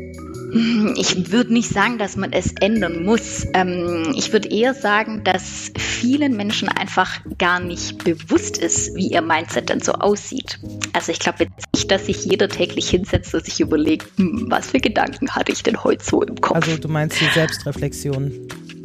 Ich 0.97 1.31
würde 1.31 1.53
nicht 1.53 1.69
sagen, 1.69 1.97
dass 1.97 2.17
man 2.17 2.33
es 2.33 2.53
ändern 2.61 3.05
muss. 3.05 3.47
Ähm, 3.55 4.13
ich 4.17 4.33
würde 4.33 4.49
eher 4.49 4.75
sagen, 4.75 5.23
dass 5.23 5.71
vielen 5.79 6.37
Menschen 6.37 6.69
einfach 6.69 7.21
gar 7.39 7.61
nicht 7.61 8.03
bewusst 8.03 8.59
ist, 8.59 8.97
wie 8.97 9.07
ihr 9.07 9.23
Mindset 9.23 9.69
denn 9.69 9.81
so 9.81 9.93
aussieht. 9.93 10.59
Also 10.93 11.13
ich 11.13 11.21
glaube 11.21 11.45
jetzt 11.45 11.69
nicht, 11.73 11.89
dass 11.93 12.07
sich 12.07 12.25
jeder 12.25 12.49
täglich 12.49 12.91
hinsetzt 12.91 13.33
und 13.33 13.45
sich 13.45 13.61
überlegt, 13.61 14.09
hm, 14.19 14.47
was 14.49 14.71
für 14.71 14.81
Gedanken 14.81 15.31
hatte 15.31 15.53
ich 15.53 15.63
denn 15.63 15.85
heute 15.85 16.05
so 16.05 16.21
im 16.25 16.41
Kopf. 16.41 16.57
Also 16.57 16.77
du 16.77 16.89
meinst 16.89 17.21
die 17.21 17.33
Selbstreflexion. 17.33 18.33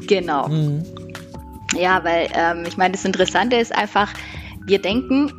Genau. 0.05 0.47
Mhm. 0.47 0.83
Ja, 1.75 2.03
weil 2.03 2.29
ähm, 2.35 2.65
ich 2.67 2.77
meine, 2.77 2.91
das 2.91 3.03
Interessante 3.03 3.55
ist 3.55 3.73
einfach, 3.73 4.13
wir 4.67 4.77
denken 4.77 5.31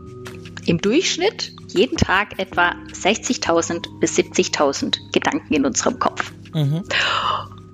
im 0.67 0.81
Durchschnitt 0.81 1.54
jeden 1.75 1.97
Tag 1.97 2.39
etwa 2.39 2.75
60.000 2.93 4.01
bis 4.01 4.17
70.000 4.17 5.13
Gedanken 5.13 5.53
in 5.53 5.67
unserem 5.67 5.99
Kopf. 5.99 6.33
Mhm. 6.53 6.85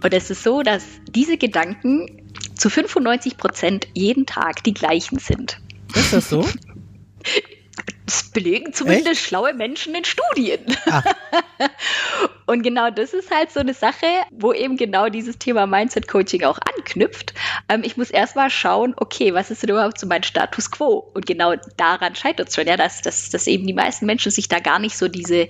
Und 0.02 0.14
es 0.14 0.30
ist 0.30 0.42
so, 0.42 0.62
dass 0.62 0.82
diese 1.08 1.36
Gedanken 1.36 2.30
zu 2.56 2.70
95 2.70 3.36
Prozent 3.36 3.88
jeden 3.94 4.26
Tag 4.26 4.64
die 4.64 4.74
gleichen 4.74 5.18
sind. 5.18 5.60
Ist 5.94 6.12
das 6.12 6.30
so? 6.30 6.46
Das 8.06 8.30
belegen 8.30 8.72
zumindest 8.72 9.08
Echt? 9.08 9.26
schlaue 9.26 9.54
Menschen 9.54 9.94
in 9.94 10.04
Studien. 10.04 10.60
Ah. 10.86 11.02
Und 12.50 12.62
genau 12.62 12.90
das 12.90 13.14
ist 13.14 13.30
halt 13.30 13.52
so 13.52 13.60
eine 13.60 13.74
Sache, 13.74 14.06
wo 14.32 14.52
eben 14.52 14.76
genau 14.76 15.08
dieses 15.08 15.38
Thema 15.38 15.68
Mindset 15.68 16.08
Coaching 16.08 16.42
auch 16.42 16.58
anknüpft. 16.76 17.32
Ähm, 17.68 17.82
ich 17.84 17.96
muss 17.96 18.10
erstmal 18.10 18.50
schauen, 18.50 18.92
okay, 18.96 19.32
was 19.34 19.52
ist 19.52 19.62
denn 19.62 19.70
überhaupt 19.70 20.00
so 20.00 20.08
mein 20.08 20.24
Status 20.24 20.68
quo? 20.72 21.12
Und 21.14 21.26
genau 21.26 21.54
daran 21.76 22.16
scheitert 22.16 22.48
es 22.48 22.56
schon, 22.56 22.66
ja, 22.66 22.76
dass, 22.76 23.02
dass, 23.02 23.30
dass 23.30 23.46
eben 23.46 23.68
die 23.68 23.72
meisten 23.72 24.04
Menschen 24.04 24.32
sich 24.32 24.48
da 24.48 24.58
gar 24.58 24.80
nicht 24.80 24.98
so 24.98 25.06
diese, 25.06 25.46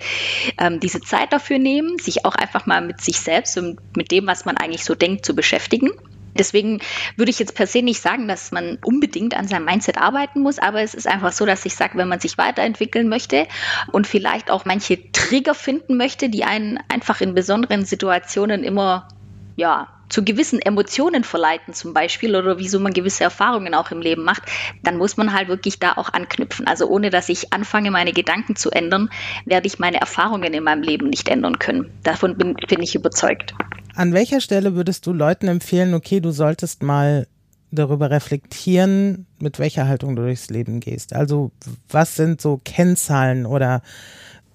ähm, 0.58 0.78
diese 0.78 1.00
Zeit 1.00 1.32
dafür 1.32 1.58
nehmen, 1.58 1.96
sich 1.96 2.26
auch 2.26 2.34
einfach 2.34 2.66
mal 2.66 2.82
mit 2.82 3.00
sich 3.00 3.18
selbst 3.18 3.56
und 3.56 3.78
mit 3.96 4.10
dem, 4.10 4.26
was 4.26 4.44
man 4.44 4.58
eigentlich 4.58 4.84
so 4.84 4.94
denkt, 4.94 5.24
zu 5.24 5.34
beschäftigen. 5.34 5.88
Deswegen 6.34 6.80
würde 7.16 7.30
ich 7.30 7.38
jetzt 7.38 7.54
per 7.54 7.66
se 7.66 7.82
nicht 7.82 8.00
sagen, 8.00 8.28
dass 8.28 8.52
man 8.52 8.78
unbedingt 8.84 9.36
an 9.36 9.48
seinem 9.48 9.64
Mindset 9.64 9.98
arbeiten 9.98 10.40
muss, 10.40 10.58
aber 10.58 10.82
es 10.82 10.94
ist 10.94 11.06
einfach 11.06 11.32
so, 11.32 11.46
dass 11.46 11.64
ich 11.64 11.74
sage, 11.74 11.98
wenn 11.98 12.08
man 12.08 12.20
sich 12.20 12.38
weiterentwickeln 12.38 13.08
möchte 13.08 13.46
und 13.92 14.06
vielleicht 14.06 14.50
auch 14.50 14.64
manche 14.64 15.10
Trigger 15.12 15.54
finden 15.54 15.96
möchte, 15.96 16.28
die 16.28 16.44
einen 16.44 16.78
einfach 16.88 17.20
in 17.20 17.34
besonderen 17.34 17.84
Situationen 17.84 18.64
immer, 18.64 19.08
ja, 19.56 19.88
zu 20.10 20.24
gewissen 20.24 20.60
Emotionen 20.60 21.24
verleiten 21.24 21.72
zum 21.72 21.94
Beispiel 21.94 22.34
oder 22.36 22.58
wieso 22.58 22.80
man 22.80 22.92
gewisse 22.92 23.24
Erfahrungen 23.24 23.74
auch 23.74 23.90
im 23.92 24.00
Leben 24.00 24.24
macht, 24.24 24.42
dann 24.82 24.96
muss 24.96 25.16
man 25.16 25.32
halt 25.32 25.48
wirklich 25.48 25.78
da 25.78 25.92
auch 25.92 26.12
anknüpfen. 26.12 26.66
Also 26.66 26.88
ohne 26.88 27.10
dass 27.10 27.28
ich 27.28 27.52
anfange, 27.52 27.90
meine 27.90 28.12
Gedanken 28.12 28.56
zu 28.56 28.70
ändern, 28.70 29.08
werde 29.46 29.68
ich 29.68 29.78
meine 29.78 30.00
Erfahrungen 30.00 30.52
in 30.52 30.64
meinem 30.64 30.82
Leben 30.82 31.08
nicht 31.08 31.28
ändern 31.28 31.58
können. 31.58 31.92
Davon 32.02 32.36
bin, 32.36 32.54
bin 32.54 32.82
ich 32.82 32.96
überzeugt. 32.96 33.54
An 33.94 34.12
welcher 34.12 34.40
Stelle 34.40 34.74
würdest 34.74 35.06
du 35.06 35.12
Leuten 35.12 35.48
empfehlen, 35.48 35.94
okay, 35.94 36.20
du 36.20 36.30
solltest 36.30 36.82
mal 36.82 37.26
darüber 37.70 38.10
reflektieren, 38.10 39.26
mit 39.38 39.58
welcher 39.58 39.86
Haltung 39.86 40.16
du 40.16 40.22
durchs 40.22 40.50
Leben 40.50 40.80
gehst? 40.80 41.14
Also 41.14 41.52
was 41.88 42.16
sind 42.16 42.40
so 42.40 42.60
Kennzahlen 42.64 43.46
oder 43.46 43.82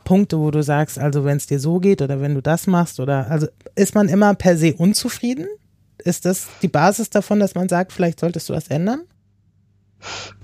Punkte, 0.04 0.40
wo 0.40 0.52
du 0.52 0.62
sagst, 0.62 1.00
also 1.00 1.26
wenn 1.26 1.38
es 1.38 1.48
dir 1.48 1.60
so 1.60 1.80
geht 1.80 2.02
oder 2.02 2.22
wenn 2.22 2.36
du 2.36 2.42
das 2.42 2.68
machst 2.68 3.00
oder 3.00 3.30
also 3.30 3.48
ist 3.76 3.96
man 3.96 4.10
immer 4.10 4.34
per 4.36 4.58
se 4.58 4.74
unzufrieden? 4.76 5.48
Ist 5.98 6.26
das 6.26 6.48
die 6.62 6.68
Basis 6.68 7.10
davon, 7.10 7.40
dass 7.40 7.56
man 7.56 7.70
sagt, 7.70 7.94
vielleicht 7.94 8.20
solltest 8.20 8.50
du 8.50 8.54
was 8.54 8.68
ändern? 8.68 9.02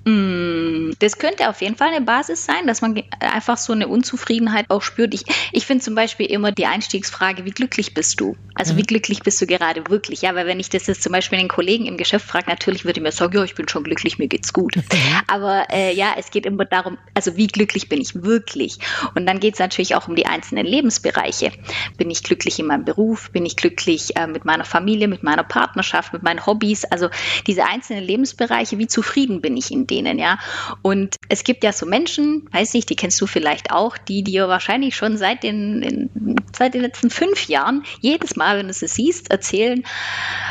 Mm, 0.03 0.93
das 0.97 1.19
könnte 1.19 1.47
auf 1.47 1.61
jeden 1.61 1.75
Fall 1.75 1.89
eine 1.89 2.01
Basis 2.01 2.45
sein, 2.45 2.65
dass 2.65 2.81
man 2.81 3.03
einfach 3.19 3.57
so 3.57 3.73
eine 3.73 3.87
Unzufriedenheit 3.87 4.69
auch 4.69 4.81
spürt. 4.81 5.13
Ich, 5.13 5.23
ich 5.51 5.65
finde 5.65 5.83
zum 5.83 5.93
Beispiel 5.93 6.25
immer 6.25 6.51
die 6.51 6.65
Einstiegsfrage, 6.65 7.45
wie 7.45 7.51
glücklich 7.51 7.93
bist 7.93 8.19
du? 8.19 8.35
Also 8.55 8.73
mhm. 8.73 8.77
wie 8.79 8.83
glücklich 8.83 9.21
bist 9.21 9.39
du 9.41 9.45
gerade 9.45 9.83
wirklich? 9.89 10.23
Ja, 10.23 10.33
weil 10.33 10.47
wenn 10.47 10.59
ich 10.59 10.69
das 10.69 10.87
jetzt 10.87 11.03
zum 11.03 11.11
Beispiel 11.11 11.37
den 11.37 11.47
Kollegen 11.47 11.85
im 11.85 11.97
Geschäft 11.97 12.25
frage, 12.25 12.49
natürlich 12.49 12.83
würde 12.83 12.99
ich 12.99 13.03
mir 13.03 13.11
sagen, 13.11 13.35
ja, 13.35 13.43
ich 13.43 13.53
bin 13.53 13.67
schon 13.67 13.83
glücklich, 13.83 14.17
mir 14.17 14.27
geht's 14.27 14.53
gut. 14.53 14.75
Mhm. 14.91 15.21
Aber 15.27 15.67
äh, 15.71 15.93
ja, 15.93 16.15
es 16.17 16.31
geht 16.31 16.45
immer 16.45 16.65
darum, 16.65 16.97
also 17.13 17.37
wie 17.37 17.47
glücklich 17.47 17.87
bin 17.87 18.01
ich 18.01 18.23
wirklich? 18.23 18.77
Und 19.15 19.25
dann 19.25 19.39
geht 19.39 19.53
es 19.53 19.59
natürlich 19.59 19.95
auch 19.95 20.07
um 20.07 20.15
die 20.15 20.25
einzelnen 20.25 20.65
Lebensbereiche. 20.65 21.51
Bin 21.97 22.11
ich 22.11 22.23
glücklich 22.23 22.59
in 22.59 22.65
meinem 22.65 22.83
Beruf? 22.83 23.31
Bin 23.31 23.45
ich 23.45 23.55
glücklich 23.55 24.17
äh, 24.17 24.27
mit 24.27 24.43
meiner 24.43 24.65
Familie, 24.65 25.07
mit 25.07 25.23
meiner 25.23 25.43
Partnerschaft, 25.43 26.11
mit 26.11 26.23
meinen 26.23 26.45
Hobbys? 26.45 26.83
Also 26.83 27.09
diese 27.47 27.63
einzelnen 27.63 28.03
Lebensbereiche, 28.03 28.77
wie 28.79 28.87
zufrieden 28.87 29.39
bin 29.39 29.55
ich 29.55 29.71
in 29.71 29.87
denen, 29.91 30.17
ja. 30.17 30.39
Und 30.81 31.17
es 31.29 31.43
gibt 31.43 31.63
ja 31.63 31.73
so 31.73 31.85
Menschen, 31.85 32.47
weiß 32.51 32.73
nicht, 32.73 32.89
die 32.89 32.95
kennst 32.95 33.19
du 33.21 33.27
vielleicht 33.27 33.71
auch, 33.71 33.97
die 33.97 34.23
dir 34.23 34.47
wahrscheinlich 34.47 34.95
schon 34.95 35.17
seit 35.17 35.43
den, 35.43 35.83
in, 35.83 36.35
seit 36.57 36.73
den 36.73 36.81
letzten 36.81 37.09
fünf 37.09 37.47
Jahren 37.47 37.83
jedes 37.99 38.35
Mal, 38.35 38.57
wenn 38.57 38.67
du 38.67 38.73
sie 38.73 38.87
siehst, 38.87 39.29
erzählen, 39.29 39.83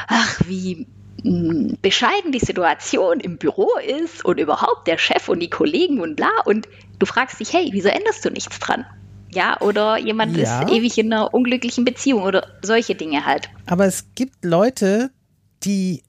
ach, 0.07 0.41
wie 0.47 0.87
hm, 1.23 1.77
bescheiden 1.83 2.33
die 2.33 2.39
Situation 2.39 3.21
im 3.21 3.39
Büro 3.39 3.71
ist 4.05 4.25
und 4.25 4.39
überhaupt 4.39 4.87
der 4.87 4.99
Chef 4.99 5.29
und 5.29 5.41
die 5.41 5.51
Kollegen 5.51 6.01
und 6.01 6.17
bla. 6.17 6.31
Und 6.45 6.69
du 6.99 7.07
fragst 7.07 7.41
dich, 7.41 7.53
hey, 7.53 7.71
wieso 7.73 7.89
änderst 7.89 8.25
du 8.25 8.31
nichts 8.31 8.59
dran? 8.59 8.85
Ja, 9.33 9.61
oder 9.61 9.97
jemand 9.97 10.37
ja. 10.37 10.61
ist 10.63 10.73
ewig 10.73 10.99
in 10.99 11.13
einer 11.13 11.33
unglücklichen 11.33 11.85
Beziehung 11.85 12.23
oder 12.23 12.47
solche 12.63 12.95
Dinge 12.95 13.27
halt. 13.27 13.49
Aber 13.67 13.87
es 13.87 14.07
gibt 14.15 14.45
Leute, 14.45 15.11
die 15.63 16.03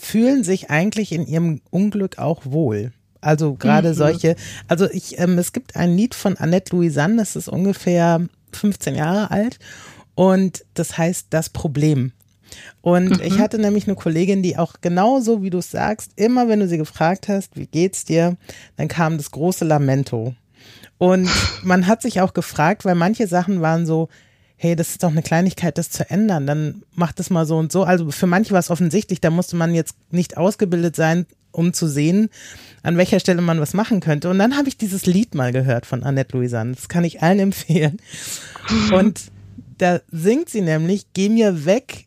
fühlen 0.00 0.44
sich 0.44 0.70
eigentlich 0.70 1.12
in 1.12 1.26
ihrem 1.26 1.60
Unglück 1.70 2.18
auch 2.18 2.46
wohl. 2.46 2.92
Also 3.20 3.54
gerade 3.54 3.90
mhm. 3.90 3.94
solche, 3.94 4.36
also 4.66 4.90
ich, 4.90 5.18
ähm, 5.18 5.36
es 5.36 5.52
gibt 5.52 5.76
ein 5.76 5.94
Lied 5.94 6.14
von 6.14 6.38
Annette 6.38 6.74
Louisanne, 6.74 7.16
das 7.16 7.36
ist 7.36 7.48
ungefähr 7.48 8.26
15 8.52 8.94
Jahre 8.94 9.30
alt 9.30 9.58
und 10.14 10.64
das 10.74 10.96
heißt 10.96 11.26
Das 11.30 11.50
Problem. 11.50 12.12
Und 12.80 13.18
mhm. 13.18 13.22
ich 13.22 13.38
hatte 13.38 13.58
nämlich 13.58 13.86
eine 13.86 13.94
Kollegin, 13.94 14.42
die 14.42 14.56
auch 14.56 14.76
genauso 14.80 15.42
wie 15.42 15.50
du 15.50 15.58
es 15.58 15.70
sagst, 15.70 16.12
immer 16.16 16.48
wenn 16.48 16.60
du 16.60 16.66
sie 16.66 16.78
gefragt 16.78 17.28
hast, 17.28 17.56
wie 17.56 17.66
geht's 17.66 18.06
dir, 18.06 18.36
dann 18.76 18.88
kam 18.88 19.18
das 19.18 19.30
große 19.30 19.66
Lamento. 19.66 20.34
Und 20.96 21.28
man 21.62 21.86
hat 21.86 22.00
sich 22.00 22.22
auch 22.22 22.32
gefragt, 22.32 22.86
weil 22.86 22.94
manche 22.94 23.26
Sachen 23.26 23.60
waren 23.60 23.84
so, 23.84 24.08
hey, 24.62 24.76
das 24.76 24.90
ist 24.90 25.02
doch 25.02 25.10
eine 25.10 25.22
Kleinigkeit, 25.22 25.78
das 25.78 25.88
zu 25.88 26.08
ändern, 26.10 26.46
dann 26.46 26.82
macht 26.94 27.18
es 27.18 27.30
mal 27.30 27.46
so 27.46 27.56
und 27.56 27.72
so. 27.72 27.84
Also 27.84 28.10
für 28.10 28.26
manche 28.26 28.52
war 28.52 28.58
es 28.58 28.68
offensichtlich, 28.68 29.18
da 29.18 29.30
musste 29.30 29.56
man 29.56 29.74
jetzt 29.74 29.96
nicht 30.10 30.36
ausgebildet 30.36 30.94
sein, 30.94 31.24
um 31.50 31.72
zu 31.72 31.88
sehen, 31.88 32.28
an 32.82 32.98
welcher 32.98 33.20
Stelle 33.20 33.40
man 33.40 33.58
was 33.58 33.72
machen 33.72 34.00
könnte. 34.00 34.28
Und 34.28 34.38
dann 34.38 34.58
habe 34.58 34.68
ich 34.68 34.76
dieses 34.76 35.06
Lied 35.06 35.34
mal 35.34 35.52
gehört 35.52 35.86
von 35.86 36.02
Annette 36.02 36.36
Louisanne. 36.36 36.74
Das 36.74 36.90
kann 36.90 37.04
ich 37.04 37.22
allen 37.22 37.38
empfehlen. 37.40 38.02
Und 38.92 39.30
da 39.78 40.00
singt 40.12 40.50
sie 40.50 40.60
nämlich, 40.60 41.06
geh 41.14 41.30
mir 41.30 41.64
weg 41.64 42.06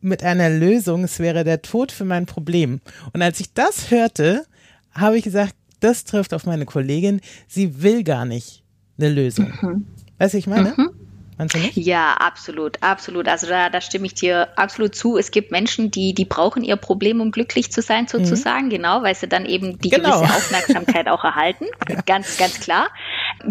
mit 0.00 0.24
einer 0.24 0.50
Lösung, 0.50 1.04
es 1.04 1.20
wäre 1.20 1.44
der 1.44 1.62
Tod 1.62 1.92
für 1.92 2.04
mein 2.04 2.26
Problem. 2.26 2.80
Und 3.12 3.22
als 3.22 3.38
ich 3.38 3.54
das 3.54 3.92
hörte, 3.92 4.44
habe 4.90 5.18
ich 5.18 5.22
gesagt, 5.22 5.54
das 5.78 6.02
trifft 6.02 6.34
auf 6.34 6.46
meine 6.46 6.66
Kollegin, 6.66 7.20
sie 7.46 7.80
will 7.80 8.02
gar 8.02 8.24
nicht 8.24 8.64
eine 8.98 9.08
Lösung. 9.08 9.52
Mhm. 9.62 9.86
Weißt 10.18 10.34
du, 10.34 10.38
ich 10.38 10.48
meine? 10.48 10.74
Mhm. 10.76 10.90
Meinst 11.38 11.54
du 11.54 11.58
nicht? 11.58 11.76
Ja, 11.76 12.14
absolut, 12.14 12.82
absolut. 12.82 13.26
Also 13.28 13.46
da, 13.46 13.70
da 13.70 13.80
stimme 13.80 14.06
ich 14.06 14.14
dir 14.14 14.48
absolut 14.56 14.94
zu. 14.94 15.16
Es 15.16 15.30
gibt 15.30 15.50
Menschen, 15.50 15.90
die, 15.90 16.14
die 16.14 16.24
brauchen 16.24 16.62
ihr 16.62 16.76
Problem, 16.76 17.20
um 17.20 17.30
glücklich 17.30 17.72
zu 17.72 17.80
sein, 17.80 18.06
sozusagen, 18.06 18.66
mhm. 18.66 18.70
genau, 18.70 19.02
weil 19.02 19.14
sie 19.14 19.28
dann 19.28 19.46
eben 19.46 19.78
die 19.78 19.90
genau. 19.90 20.20
gewisse 20.20 20.34
Aufmerksamkeit 20.34 21.08
auch 21.08 21.24
erhalten. 21.24 21.66
Ja. 21.88 22.00
Ganz, 22.06 22.38
ganz 22.38 22.60
klar. 22.60 22.88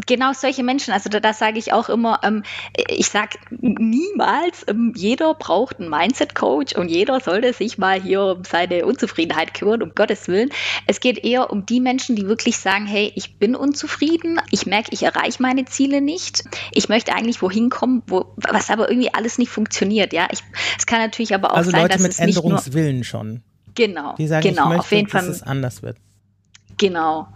Genau 0.05 0.33
solche 0.33 0.63
Menschen, 0.63 0.93
also 0.93 1.09
da, 1.09 1.19
da 1.19 1.33
sage 1.33 1.59
ich 1.59 1.73
auch 1.73 1.89
immer, 1.89 2.19
ähm, 2.23 2.43
ich 2.89 3.07
sage 3.09 3.37
niemals, 3.59 4.65
ähm, 4.67 4.93
jeder 4.95 5.33
braucht 5.33 5.79
einen 5.79 5.89
Mindset-Coach 5.89 6.75
und 6.75 6.89
jeder 6.89 7.19
sollte 7.19 7.53
sich 7.53 7.77
mal 7.77 8.01
hier 8.01 8.21
um 8.21 8.43
seine 8.43 8.85
Unzufriedenheit 8.85 9.53
kümmern, 9.53 9.81
um 9.81 9.93
Gottes 9.95 10.27
Willen. 10.27 10.49
Es 10.87 10.99
geht 10.99 11.23
eher 11.23 11.51
um 11.51 11.65
die 11.65 11.79
Menschen, 11.79 12.15
die 12.15 12.27
wirklich 12.27 12.57
sagen, 12.57 12.85
hey, 12.85 13.11
ich 13.15 13.37
bin 13.37 13.55
unzufrieden, 13.55 14.39
ich 14.51 14.65
merke, 14.65 14.89
ich 14.91 15.03
erreiche 15.03 15.41
meine 15.41 15.65
Ziele 15.65 16.01
nicht, 16.01 16.43
ich 16.71 16.89
möchte 16.89 17.13
eigentlich 17.13 17.41
wohin 17.41 17.69
kommen, 17.69 18.03
wo, 18.07 18.33
was 18.37 18.69
aber 18.69 18.89
irgendwie 18.89 19.13
alles 19.13 19.37
nicht 19.37 19.49
funktioniert. 19.49 20.13
Ja, 20.13 20.27
ich, 20.31 20.41
es 20.77 20.85
kann 20.85 20.99
natürlich 20.99 21.33
aber 21.33 21.51
auch 21.51 21.57
also 21.57 21.71
sein, 21.71 21.81
Leute 21.81 21.93
dass 21.93 22.01
mit 22.01 22.11
es 22.11 22.19
Änderungswillen 22.19 23.03
schon. 23.03 23.41
Genau. 23.75 24.15
Die 24.17 24.27
sagen, 24.27 24.47
genau, 24.47 24.63
ich 24.63 24.69
möchte, 24.69 24.79
auf 24.81 24.91
jeden 24.91 25.09
dass 25.09 25.23
Fall, 25.23 25.31
es 25.31 25.43
anders 25.43 25.83
wird. 25.83 25.97
Genau. 26.81 27.27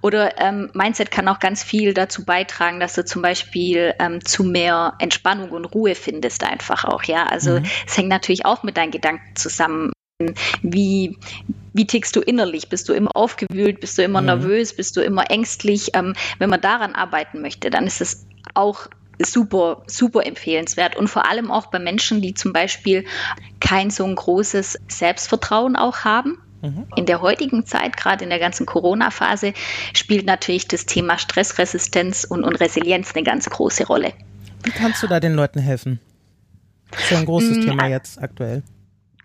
Oder 0.00 0.40
ähm, 0.40 0.70
Mindset 0.72 1.10
kann 1.10 1.28
auch 1.28 1.38
ganz 1.38 1.62
viel 1.62 1.92
dazu 1.92 2.24
beitragen, 2.24 2.80
dass 2.80 2.94
du 2.94 3.04
zum 3.04 3.20
Beispiel 3.20 3.92
ähm, 3.98 4.24
zu 4.24 4.42
mehr 4.42 4.94
Entspannung 5.00 5.50
und 5.50 5.66
Ruhe 5.66 5.94
findest 5.94 6.42
einfach 6.44 6.86
auch, 6.86 7.02
ja. 7.02 7.26
Also 7.26 7.60
mhm. 7.60 7.66
es 7.86 7.98
hängt 7.98 8.08
natürlich 8.08 8.46
auch 8.46 8.62
mit 8.62 8.78
deinen 8.78 8.92
Gedanken 8.92 9.36
zusammen. 9.36 9.92
Wie, 10.62 11.18
wie 11.74 11.86
tickst 11.86 12.16
du 12.16 12.22
innerlich? 12.22 12.70
Bist 12.70 12.88
du 12.88 12.94
immer 12.94 13.10
aufgewühlt? 13.14 13.80
Bist 13.80 13.98
du 13.98 14.02
immer 14.02 14.22
mhm. 14.22 14.28
nervös? 14.28 14.74
Bist 14.74 14.96
du 14.96 15.02
immer 15.02 15.30
ängstlich? 15.30 15.90
Ähm, 15.92 16.14
wenn 16.38 16.48
man 16.48 16.62
daran 16.62 16.94
arbeiten 16.94 17.42
möchte, 17.42 17.68
dann 17.68 17.86
ist 17.86 18.00
es 18.00 18.26
auch 18.54 18.88
super, 19.18 19.82
super 19.86 20.24
empfehlenswert. 20.24 20.96
Und 20.96 21.08
vor 21.08 21.28
allem 21.28 21.50
auch 21.50 21.66
bei 21.66 21.78
Menschen, 21.78 22.22
die 22.22 22.32
zum 22.32 22.54
Beispiel 22.54 23.04
kein 23.60 23.90
so 23.90 24.04
ein 24.04 24.14
großes 24.14 24.78
Selbstvertrauen 24.88 25.76
auch 25.76 25.98
haben. 25.98 26.38
Mhm. 26.66 26.86
In 26.96 27.06
der 27.06 27.22
heutigen 27.22 27.64
Zeit, 27.64 27.96
gerade 27.96 28.24
in 28.24 28.30
der 28.30 28.38
ganzen 28.38 28.66
Corona-Phase, 28.66 29.52
spielt 29.94 30.26
natürlich 30.26 30.68
das 30.68 30.86
Thema 30.86 31.18
Stressresistenz 31.18 32.24
und, 32.24 32.44
und 32.44 32.56
Resilienz 32.56 33.14
eine 33.14 33.24
ganz 33.24 33.48
große 33.48 33.86
Rolle. 33.86 34.12
Wie 34.64 34.70
kannst 34.70 35.02
du 35.02 35.06
da 35.06 35.20
den 35.20 35.34
Leuten 35.34 35.60
helfen? 35.60 36.00
Das 36.90 37.04
ist 37.04 37.10
ja 37.10 37.18
ein 37.18 37.24
großes 37.24 37.58
mm, 37.58 37.60
Thema 37.62 37.86
jetzt 37.86 38.20
aktuell. 38.20 38.62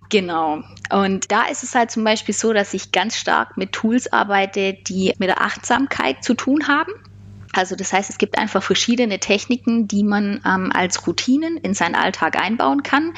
Genau. 0.10 0.62
Und 0.92 1.32
da 1.32 1.46
ist 1.46 1.64
es 1.64 1.74
halt 1.74 1.90
zum 1.90 2.04
Beispiel 2.04 2.36
so, 2.36 2.54
dass 2.54 2.74
ich 2.74 2.92
ganz 2.92 3.18
stark 3.18 3.58
mit 3.58 3.72
Tools 3.72 4.12
arbeite, 4.12 4.74
die 4.74 5.14
mit 5.20 5.30
der 5.30 5.42
Achtsamkeit 5.42 6.24
zu 6.24 6.34
tun 6.34 6.68
haben. 6.68 6.92
Also 7.54 7.76
das 7.76 7.92
heißt, 7.92 8.10
es 8.10 8.18
gibt 8.18 8.38
einfach 8.38 8.64
verschiedene 8.64 9.20
Techniken, 9.20 9.88
die 9.88 10.04
man 10.04 10.42
ähm, 10.46 10.72
als 10.74 11.06
Routinen 11.06 11.58
in 11.58 11.74
seinen 11.74 11.96
Alltag 11.96 12.42
einbauen 12.42 12.84
kann. 12.84 13.14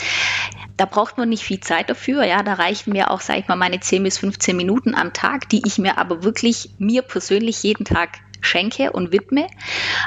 Da 0.77 0.85
braucht 0.85 1.17
man 1.17 1.29
nicht 1.29 1.43
viel 1.43 1.59
Zeit 1.59 1.89
dafür. 1.89 2.23
Ja, 2.23 2.41
da 2.41 2.53
reichen 2.53 2.93
mir 2.93 3.11
auch, 3.11 3.21
sage 3.21 3.39
ich 3.39 3.47
mal, 3.47 3.55
meine 3.55 3.79
10 3.79 4.03
bis 4.03 4.17
15 4.17 4.57
Minuten 4.57 4.95
am 4.95 5.13
Tag, 5.13 5.49
die 5.49 5.61
ich 5.65 5.77
mir 5.77 5.97
aber 5.97 6.23
wirklich 6.23 6.71
mir 6.79 7.03
persönlich 7.03 7.61
jeden 7.61 7.85
Tag 7.85 8.19
schenke 8.41 8.91
und 8.91 9.11
widme 9.11 9.47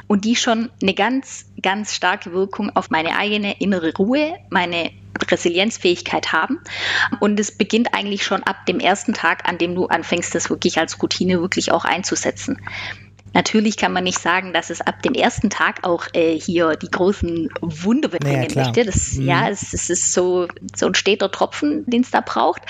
und 0.07 0.25
die 0.25 0.37
schon 0.37 0.71
eine 0.83 0.95
ganz, 0.95 1.47
ganz 1.63 1.95
starke 1.95 2.33
Wirkung 2.33 2.75
auf 2.75 2.91
meine 2.91 3.17
eigene 3.17 3.59
innere 3.61 3.95
Ruhe, 3.97 4.35
meine 4.51 4.91
Resilienzfähigkeit 5.31 6.33
haben. 6.33 6.61
Und 7.21 7.41
es 7.41 7.57
beginnt 7.57 7.95
eigentlich 7.95 8.25
schon 8.25 8.43
ab 8.43 8.67
dem 8.67 8.81
ersten 8.81 9.15
Tag, 9.15 9.49
an 9.49 9.57
dem 9.57 9.75
du 9.75 9.87
anfängst, 9.87 10.35
das 10.35 10.51
wirklich 10.51 10.79
als 10.79 11.03
Routine 11.03 11.41
wirklich 11.41 11.73
auch 11.73 11.85
einzusetzen. 11.85 12.61
Natürlich 13.35 13.77
kann 13.77 13.93
man 13.93 14.05
nicht 14.05 14.19
sagen, 14.19 14.53
dass 14.53 14.71
es 14.71 14.81
ab 14.81 15.03
dem 15.03 15.13
ersten 15.13 15.51
Tag 15.51 15.85
auch 15.85 16.07
äh, 16.15 16.39
hier 16.39 16.77
die 16.77 16.91
großen 16.91 17.51
Wunder 17.61 18.09
bringen 18.09 18.47
naja, 18.49 18.65
möchte. 18.65 18.85
Das, 18.85 19.15
mhm. 19.15 19.27
Ja, 19.27 19.49
es, 19.49 19.73
es, 19.75 19.91
ist 19.91 20.13
so, 20.13 20.49
so 20.75 20.87
ein 20.87 20.95
steter 20.95 21.31
Tropfen, 21.31 21.85
den 21.87 22.03
es 22.03 22.11
da 22.11 22.21
braucht. 22.21 22.63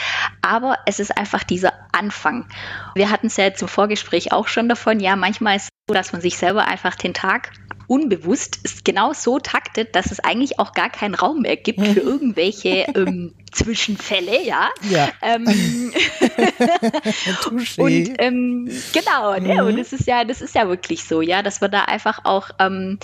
Aber 0.43 0.79
es 0.87 0.99
ist 0.99 1.17
einfach 1.17 1.45
dieser 1.45 1.73
Anfang. 1.93 2.47
Wir 2.95 3.11
hatten 3.11 3.29
es 3.29 3.37
ja 3.37 3.47
im 3.47 3.69
Vorgespräch 3.69 4.33
auch 4.33 4.49
schon 4.49 4.69
davon. 4.69 5.01
Ja, 5.01 5.15
manchmal 5.15 5.57
ist 5.57 5.65
es 5.65 5.69
so, 5.89 5.95
dass 5.95 6.13
man 6.13 6.21
sich 6.21 6.37
selber 6.37 6.67
einfach 6.67 6.97
den 6.97 7.15
Tag 7.15 7.53
unbewusst 7.87 8.59
ist 8.63 8.85
genau 8.85 9.13
so 9.13 9.39
taktet, 9.39 9.95
dass 9.95 10.11
es 10.11 10.21
eigentlich 10.21 10.59
auch 10.59 10.73
gar 10.73 10.91
keinen 10.91 11.15
Raum 11.15 11.43
mehr 11.43 11.57
gibt 11.57 11.81
für 11.81 12.01
irgendwelche 12.01 12.87
ähm, 12.95 13.35
Zwischenfälle, 13.53 14.43
ja. 14.43 14.71
ja. 14.91 15.09
Ähm, 15.23 15.47
und 17.79 18.15
ähm, 18.19 18.71
genau, 18.93 19.39
ne? 19.39 19.65
und 19.65 19.79
es 19.79 19.93
ist 19.93 20.07
ja, 20.07 20.25
das 20.25 20.43
ist 20.43 20.55
ja 20.55 20.69
wirklich 20.69 21.05
so, 21.05 21.23
ja, 21.23 21.43
dass 21.43 21.61
wir 21.61 21.69
da 21.69 21.85
einfach 21.85 22.25
auch 22.25 22.51
ähm, 22.59 22.99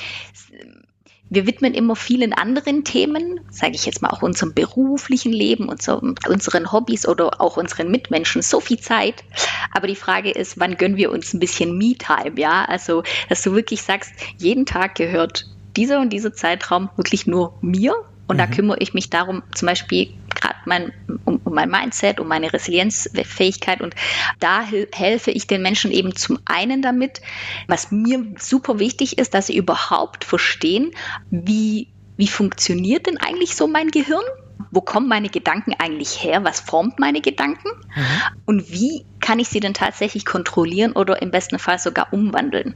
wir 1.33 1.47
widmen 1.47 1.73
immer 1.73 1.97
vielen 1.97 2.35
anderen 2.35 2.85
Themen, 2.85 3.41
sage 3.51 3.73
ich 3.75 3.87
jetzt 3.87 4.03
mal 4.03 4.11
auch 4.11 4.21
unserem 4.21 4.53
beruflichen 4.53 5.33
Leben, 5.33 5.71
unserem, 5.71 6.15
unseren 6.29 6.71
Hobbys 6.73 7.09
oder 7.09 7.41
auch 7.41 7.57
unseren 7.57 7.91
Mitmenschen 7.91 8.43
so 8.43 8.61
viel 8.61 8.79
Zeit. 8.79 9.25
Aber 9.73 9.87
die 9.87 9.97
Frage 9.97 10.31
ist, 10.31 10.61
wann 10.61 10.77
gönnen 10.77 10.99
wir 10.99 11.11
uns 11.11 11.33
ein 11.33 11.41
bisschen 11.41 11.79
Me-Time, 11.79 12.39
ja? 12.39 12.67
Also, 12.67 13.03
dass 13.31 13.43
du 13.43 13.55
wirklich 13.55 13.83
sagst, 13.83 14.13
jeden 14.37 14.67
Tag 14.67 14.95
gehört 14.95 15.47
dieser 15.75 16.01
und 16.01 16.13
dieser 16.13 16.35
Zeitraum 16.35 16.91
wirklich 16.97 17.27
nur 17.27 17.55
mir 17.63 17.95
und 18.33 18.39
mhm. 18.39 18.41
da 18.41 18.47
kümmere 18.47 18.79
ich 18.81 18.95
mich 18.95 19.11
darum, 19.11 19.43
zum 19.55 19.67
Beispiel 19.67 20.09
gerade 20.35 20.55
mein, 20.65 20.93
um, 21.27 21.41
um, 21.45 21.55
mein 21.55 21.71
Mindset, 21.71 22.19
um 22.19 22.27
meine 22.27 22.51
Resilienzfähigkeit. 22.51 23.83
Und 23.83 23.95
da 24.41 24.65
helfe 24.93 25.31
ich 25.31 25.47
den 25.47 25.61
Menschen 25.61 25.91
eben 25.91 26.17
zum 26.17 26.39
einen 26.47 26.81
damit, 26.81 27.21
was 27.69 27.93
mir 27.93 28.25
super 28.39 28.79
wichtig 28.79 29.19
ist, 29.19 29.35
dass 29.35 29.49
sie 29.49 29.57
überhaupt 29.57 30.25
verstehen, 30.25 30.93
wie, 31.31 31.89
wie 32.17 32.27
funktioniert 32.27 33.07
denn 33.07 33.19
eigentlich 33.19 33.55
so 33.55 33.67
mein 33.67 33.91
Gehirn? 33.91 34.25
Wo 34.71 34.81
kommen 34.81 35.09
meine 35.09 35.29
Gedanken 35.29 35.75
eigentlich 35.79 36.25
her? 36.25 36.43
Was 36.45 36.61
formt 36.61 36.99
meine 36.99 37.21
Gedanken? 37.21 37.69
Mhm. 37.95 38.03
Und 38.47 38.73
wie 38.73 39.05
kann 39.21 39.39
ich 39.41 39.49
sie 39.49 39.61
denn 39.61 39.75
tatsächlich 39.75 40.25
kontrollieren 40.25 40.93
oder 40.93 41.21
im 41.21 41.31
besten 41.31 41.59
Fall 41.59 41.79
sogar 41.79 42.15
umwandeln? 42.15 42.75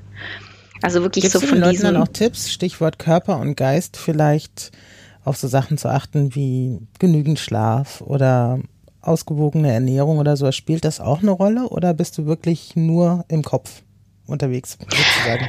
Also 0.82 1.00
wirklich 1.00 1.22
Gibt's 1.22 1.40
so 1.40 1.46
von 1.46 1.58
den 1.58 1.64
Leuten 1.64 1.82
dann 1.82 1.96
auch 1.96 2.08
Tipps, 2.08 2.52
Stichwort 2.52 2.98
Körper 2.98 3.38
und 3.38 3.56
Geist 3.56 3.96
vielleicht 3.96 4.72
auf 5.26 5.36
so 5.36 5.48
Sachen 5.48 5.76
zu 5.76 5.88
achten 5.88 6.34
wie 6.34 6.78
genügend 6.98 7.38
Schlaf 7.40 8.00
oder 8.00 8.60
ausgewogene 9.02 9.72
Ernährung 9.72 10.18
oder 10.18 10.36
so. 10.36 10.50
Spielt 10.52 10.84
das 10.84 11.00
auch 11.00 11.20
eine 11.20 11.32
Rolle 11.32 11.68
oder 11.68 11.94
bist 11.94 12.16
du 12.16 12.26
wirklich 12.26 12.76
nur 12.76 13.24
im 13.28 13.42
Kopf 13.42 13.82
unterwegs, 14.26 14.78
sozusagen? 14.80 15.48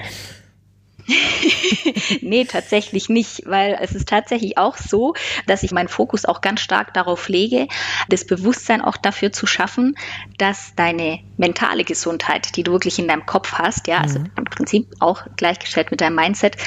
nee, 2.21 2.45
tatsächlich 2.45 3.09
nicht, 3.09 3.43
weil 3.45 3.77
es 3.79 3.93
ist 3.93 4.09
tatsächlich 4.09 4.57
auch 4.57 4.77
so, 4.77 5.13
dass 5.45 5.63
ich 5.63 5.71
meinen 5.71 5.87
Fokus 5.87 6.25
auch 6.25 6.41
ganz 6.41 6.59
stark 6.59 6.93
darauf 6.93 7.29
lege, 7.29 7.67
das 8.09 8.25
Bewusstsein 8.25 8.81
auch 8.81 8.97
dafür 8.97 9.31
zu 9.31 9.47
schaffen, 9.47 9.95
dass 10.37 10.73
deine 10.75 11.19
mentale 11.37 11.83
Gesundheit, 11.83 12.55
die 12.55 12.63
du 12.63 12.73
wirklich 12.73 12.99
in 12.99 13.07
deinem 13.07 13.25
Kopf 13.25 13.53
hast, 13.53 13.87
ja, 13.87 13.99
also 13.99 14.19
mhm. 14.19 14.31
im 14.37 14.45
Prinzip 14.45 14.87
auch 14.99 15.25
gleichgestellt 15.37 15.91
mit 15.91 16.01
deinem 16.01 16.15
Mindset, 16.15 16.57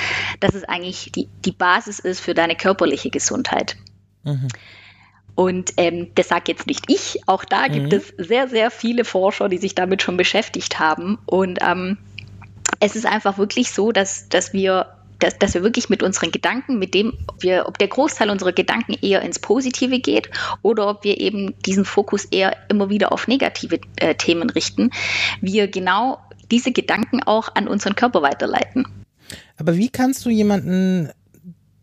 dass 0.40 0.54
es 0.54 0.64
eigentlich 0.64 1.12
die, 1.12 1.28
die 1.44 1.52
Basis 1.52 1.98
ist 1.98 2.20
für 2.20 2.34
deine 2.34 2.56
körperliche 2.56 3.10
Gesundheit. 3.10 3.76
Mhm. 4.24 4.48
Und 5.34 5.72
ähm, 5.78 6.08
das 6.16 6.28
sage 6.28 6.52
jetzt 6.52 6.66
nicht 6.66 6.84
ich, 6.88 7.20
auch 7.26 7.44
da 7.44 7.68
mhm. 7.68 7.72
gibt 7.72 7.92
es 7.92 8.12
sehr, 8.18 8.48
sehr 8.48 8.70
viele 8.70 9.04
Forscher, 9.04 9.48
die 9.48 9.58
sich 9.58 9.74
damit 9.74 10.02
schon 10.02 10.16
beschäftigt 10.16 10.78
haben. 10.78 11.18
Und 11.24 11.60
ähm, 11.62 11.98
es 12.80 12.96
ist 12.96 13.06
einfach 13.06 13.38
wirklich 13.38 13.70
so, 13.70 13.92
dass, 13.92 14.28
dass 14.28 14.52
wir 14.52 14.86
dass, 15.20 15.38
dass 15.38 15.52
wir 15.52 15.62
wirklich 15.62 15.90
mit 15.90 16.02
unseren 16.02 16.30
Gedanken, 16.30 16.78
mit 16.78 16.94
dem, 16.94 17.12
ob, 17.26 17.42
wir, 17.42 17.68
ob 17.68 17.76
der 17.76 17.88
Großteil 17.88 18.30
unserer 18.30 18.52
Gedanken 18.52 18.94
eher 19.02 19.20
ins 19.20 19.38
Positive 19.38 20.00
geht 20.00 20.30
oder 20.62 20.88
ob 20.88 21.04
wir 21.04 21.20
eben 21.20 21.54
diesen 21.66 21.84
Fokus 21.84 22.24
eher 22.24 22.56
immer 22.70 22.88
wieder 22.88 23.12
auf 23.12 23.28
negative 23.28 23.80
äh, 23.96 24.14
Themen 24.14 24.48
richten, 24.48 24.90
wir 25.42 25.68
genau 25.68 26.18
diese 26.50 26.72
Gedanken 26.72 27.22
auch 27.22 27.54
an 27.54 27.68
unseren 27.68 27.94
Körper 27.96 28.22
weiterleiten. 28.22 28.86
Aber 29.58 29.76
wie 29.76 29.90
kannst 29.90 30.24
du 30.24 30.30
jemanden 30.30 31.10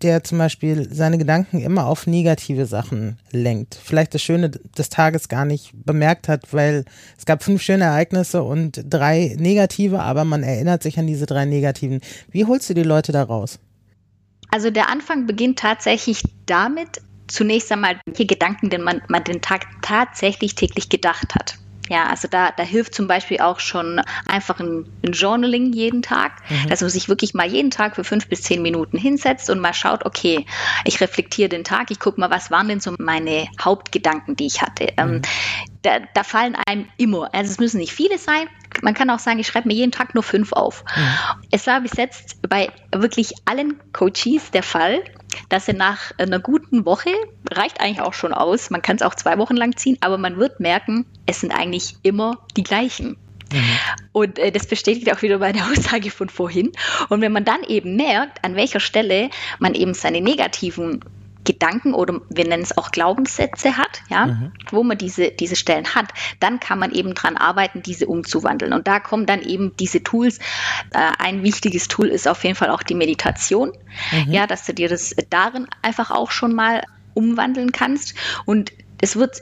der 0.01 0.23
zum 0.23 0.37
Beispiel 0.37 0.87
seine 0.93 1.17
Gedanken 1.17 1.59
immer 1.59 1.85
auf 1.87 2.07
negative 2.07 2.65
Sachen 2.65 3.17
lenkt. 3.31 3.79
Vielleicht 3.81 4.13
das 4.13 4.21
Schöne 4.21 4.49
des 4.49 4.89
Tages 4.89 5.27
gar 5.27 5.45
nicht 5.45 5.71
bemerkt 5.73 6.27
hat, 6.27 6.53
weil 6.53 6.85
es 7.17 7.25
gab 7.25 7.43
fünf 7.43 7.61
schöne 7.61 7.85
Ereignisse 7.85 8.43
und 8.43 8.83
drei 8.87 9.35
negative, 9.39 9.99
aber 9.99 10.23
man 10.23 10.43
erinnert 10.43 10.83
sich 10.83 10.99
an 10.99 11.07
diese 11.07 11.25
drei 11.25 11.45
negativen. 11.45 12.01
Wie 12.29 12.45
holst 12.45 12.69
du 12.69 12.73
die 12.73 12.83
Leute 12.83 13.11
da 13.11 13.23
raus? 13.23 13.59
Also 14.51 14.69
der 14.69 14.89
Anfang 14.89 15.25
beginnt 15.25 15.59
tatsächlich 15.59 16.23
damit, 16.45 17.01
zunächst 17.27 17.71
einmal, 17.71 17.99
welche 18.05 18.25
Gedanken 18.25 18.69
denn 18.69 18.81
man, 18.81 19.01
man 19.09 19.23
den 19.23 19.41
Tag 19.41 19.65
tatsächlich 19.81 20.55
täglich 20.55 20.89
gedacht 20.89 21.35
hat. 21.35 21.57
Ja, 21.89 22.07
also 22.07 22.27
da, 22.27 22.51
da 22.51 22.63
hilft 22.63 22.93
zum 22.93 23.07
Beispiel 23.07 23.39
auch 23.39 23.59
schon 23.59 24.01
einfach 24.25 24.59
ein, 24.59 24.85
ein 25.05 25.11
Journaling 25.11 25.73
jeden 25.73 26.01
Tag, 26.01 26.33
mhm. 26.49 26.69
dass 26.69 26.81
man 26.81 26.89
sich 26.89 27.09
wirklich 27.09 27.33
mal 27.33 27.47
jeden 27.47 27.71
Tag 27.71 27.95
für 27.95 28.03
fünf 28.03 28.27
bis 28.27 28.43
zehn 28.43 28.61
Minuten 28.61 28.97
hinsetzt 28.97 29.49
und 29.49 29.59
mal 29.59 29.73
schaut, 29.73 30.05
okay, 30.05 30.45
ich 30.85 30.99
reflektiere 31.01 31.49
den 31.49 31.63
Tag, 31.63 31.91
ich 31.91 31.99
gucke 31.99 32.19
mal, 32.19 32.29
was 32.29 32.51
waren 32.51 32.67
denn 32.67 32.79
so 32.79 32.93
meine 32.99 33.47
Hauptgedanken, 33.61 34.35
die 34.35 34.47
ich 34.47 34.61
hatte. 34.61 34.87
Ähm, 34.97 35.07
mhm. 35.07 35.15
Ähm, 35.15 35.21
da, 35.83 35.99
da, 36.13 36.23
fallen 36.23 36.57
einem 36.67 36.87
immer, 36.97 37.33
also 37.33 37.51
es 37.51 37.59
müssen 37.59 37.77
nicht 37.77 37.93
viele 37.93 38.17
sein, 38.17 38.47
man 38.81 38.93
kann 38.93 39.09
auch 39.09 39.19
sagen, 39.19 39.39
ich 39.39 39.47
schreibe 39.47 39.69
mir 39.69 39.75
jeden 39.75 39.91
Tag 39.91 40.13
nur 40.15 40.23
fünf 40.23 40.51
auf. 40.51 40.83
Mhm. 40.95 41.43
Es 41.51 41.67
war 41.67 41.81
bis 41.81 41.93
jetzt 41.95 42.41
bei 42.47 42.69
wirklich 42.93 43.33
allen 43.45 43.79
Coaches 43.93 44.51
der 44.51 44.63
Fall, 44.63 45.03
dass 45.49 45.65
sie 45.65 45.73
nach 45.73 46.11
einer 46.17 46.39
guten 46.39 46.85
Woche, 46.85 47.11
reicht 47.51 47.81
eigentlich 47.81 48.01
auch 48.01 48.13
schon 48.13 48.33
aus, 48.33 48.69
man 48.69 48.81
kann 48.81 48.97
es 48.97 49.01
auch 49.01 49.15
zwei 49.15 49.37
Wochen 49.37 49.55
lang 49.55 49.75
ziehen, 49.77 49.97
aber 50.01 50.17
man 50.17 50.37
wird 50.37 50.59
merken, 50.59 51.05
es 51.25 51.41
sind 51.41 51.51
eigentlich 51.51 51.95
immer 52.03 52.39
die 52.55 52.63
gleichen. 52.63 53.17
Mhm. 53.51 53.63
Und 54.11 54.39
äh, 54.39 54.51
das 54.51 54.67
bestätigt 54.67 55.11
auch 55.11 55.21
wieder 55.21 55.39
meine 55.39 55.63
Aussage 55.71 56.11
von 56.11 56.29
vorhin. 56.29 56.71
Und 57.09 57.21
wenn 57.21 57.31
man 57.31 57.45
dann 57.45 57.63
eben 57.63 57.95
merkt, 57.95 58.43
an 58.43 58.55
welcher 58.55 58.79
Stelle 58.79 59.29
man 59.59 59.73
eben 59.73 59.93
seine 59.93 60.21
negativen 60.21 61.03
Gedanken 61.47 61.93
oder 61.93 62.19
wir 62.29 62.45
nennen 62.45 62.61
es 62.61 62.77
auch 62.77 62.91
Glaubenssätze 62.91 63.77
hat, 63.77 64.01
ja, 64.09 64.27
mhm. 64.27 64.51
wo 64.69 64.83
man 64.83 64.97
diese, 64.97 65.31
diese 65.31 65.55
Stellen 65.55 65.95
hat, 65.95 66.07
dann 66.41 66.59
kann 66.59 66.77
man 66.77 66.91
eben 66.91 67.13
dran 67.13 67.37
arbeiten, 67.37 67.81
diese 67.81 68.05
umzuwandeln. 68.05 68.73
Und 68.73 68.85
da 68.85 68.99
kommen 68.99 69.25
dann 69.25 69.41
eben 69.41 69.73
diese 69.77 70.03
Tools. 70.03 70.39
Äh, 70.91 71.11
ein 71.17 71.43
wichtiges 71.43 71.87
Tool 71.87 72.07
ist 72.07 72.27
auf 72.27 72.43
jeden 72.43 72.55
Fall 72.55 72.69
auch 72.69 72.83
die 72.83 72.95
Meditation, 72.95 73.71
mhm. 74.11 74.31
ja, 74.31 74.45
dass 74.45 74.65
du 74.65 74.73
dir 74.73 74.89
das 74.89 75.15
darin 75.29 75.67
einfach 75.81 76.11
auch 76.11 76.31
schon 76.31 76.53
mal 76.53 76.83
umwandeln 77.13 77.71
kannst. 77.71 78.13
Und 78.45 78.73
es 78.99 79.15
wird 79.15 79.41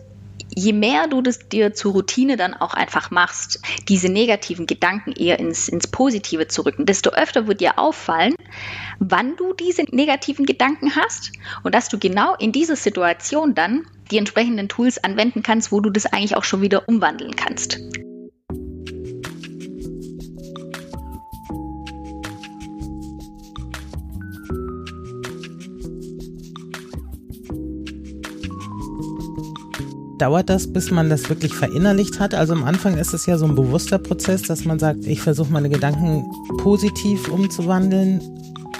je 0.55 0.73
mehr 0.73 1.07
du 1.07 1.21
das 1.21 1.47
dir 1.49 1.73
zur 1.73 1.93
Routine 1.93 2.37
dann 2.37 2.53
auch 2.53 2.73
einfach 2.73 3.11
machst, 3.11 3.61
diese 3.87 4.09
negativen 4.09 4.65
Gedanken 4.65 5.11
eher 5.11 5.39
ins, 5.39 5.67
ins 5.67 5.87
Positive 5.87 6.47
zu 6.47 6.63
rücken, 6.63 6.85
desto 6.85 7.11
öfter 7.11 7.47
wird 7.47 7.61
dir 7.61 7.77
auffallen, 7.77 8.35
wann 8.99 9.35
du 9.35 9.53
diese 9.53 9.83
negativen 9.91 10.45
Gedanken 10.45 10.95
hast 10.95 11.33
und 11.63 11.75
dass 11.75 11.89
du 11.89 11.99
genau 11.99 12.35
in 12.35 12.51
dieser 12.51 12.75
Situation 12.75 13.53
dann 13.53 13.85
die 14.11 14.17
entsprechenden 14.17 14.69
Tools 14.69 15.03
anwenden 15.03 15.43
kannst, 15.43 15.71
wo 15.71 15.81
du 15.81 15.89
das 15.89 16.05
eigentlich 16.05 16.35
auch 16.35 16.43
schon 16.43 16.61
wieder 16.61 16.87
umwandeln 16.87 17.35
kannst. 17.35 17.79
Dauert 30.17 30.49
das, 30.49 30.71
bis 30.71 30.91
man 30.91 31.09
das 31.09 31.29
wirklich 31.29 31.53
verinnerlicht 31.53 32.19
hat? 32.19 32.33
Also 32.33 32.53
am 32.53 32.63
Anfang 32.63 32.97
ist 32.97 33.13
es 33.13 33.25
ja 33.25 33.37
so 33.37 33.45
ein 33.45 33.55
bewusster 33.55 33.99
Prozess, 33.99 34.43
dass 34.43 34.65
man 34.65 34.79
sagt, 34.79 35.05
ich 35.05 35.21
versuche 35.21 35.51
meine 35.51 35.69
Gedanken 35.69 36.25
positiv 36.57 37.29
umzuwandeln. 37.29 38.21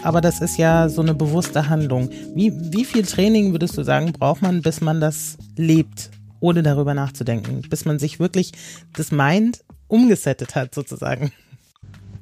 aber 0.04 0.22
das 0.22 0.42
ist 0.42 0.58
ja 0.58 0.88
so 0.88 1.02
eine 1.02 1.16
bewusste 1.16 1.68
Handlung. 1.68 2.10
Wie, 2.36 2.54
wie 2.72 2.86
viel 2.86 3.04
Training 3.04 3.54
würdest 3.54 3.78
du 3.78 3.84
sagen, 3.84 4.14
braucht 4.14 4.42
man, 4.42 4.62
bis 4.62 4.82
man 4.82 5.02
das 5.02 5.38
lebt, 5.58 6.12
ohne 6.40 6.62
darüber 6.64 6.94
nachzudenken? 6.94 7.62
Bis 7.70 7.86
man 7.86 7.98
sich 7.98 8.20
wirklich 8.20 8.52
das 8.94 9.12
Mind 9.12 9.62
umgesettet 9.88 10.56
hat, 10.56 10.76
sozusagen? 10.76 11.32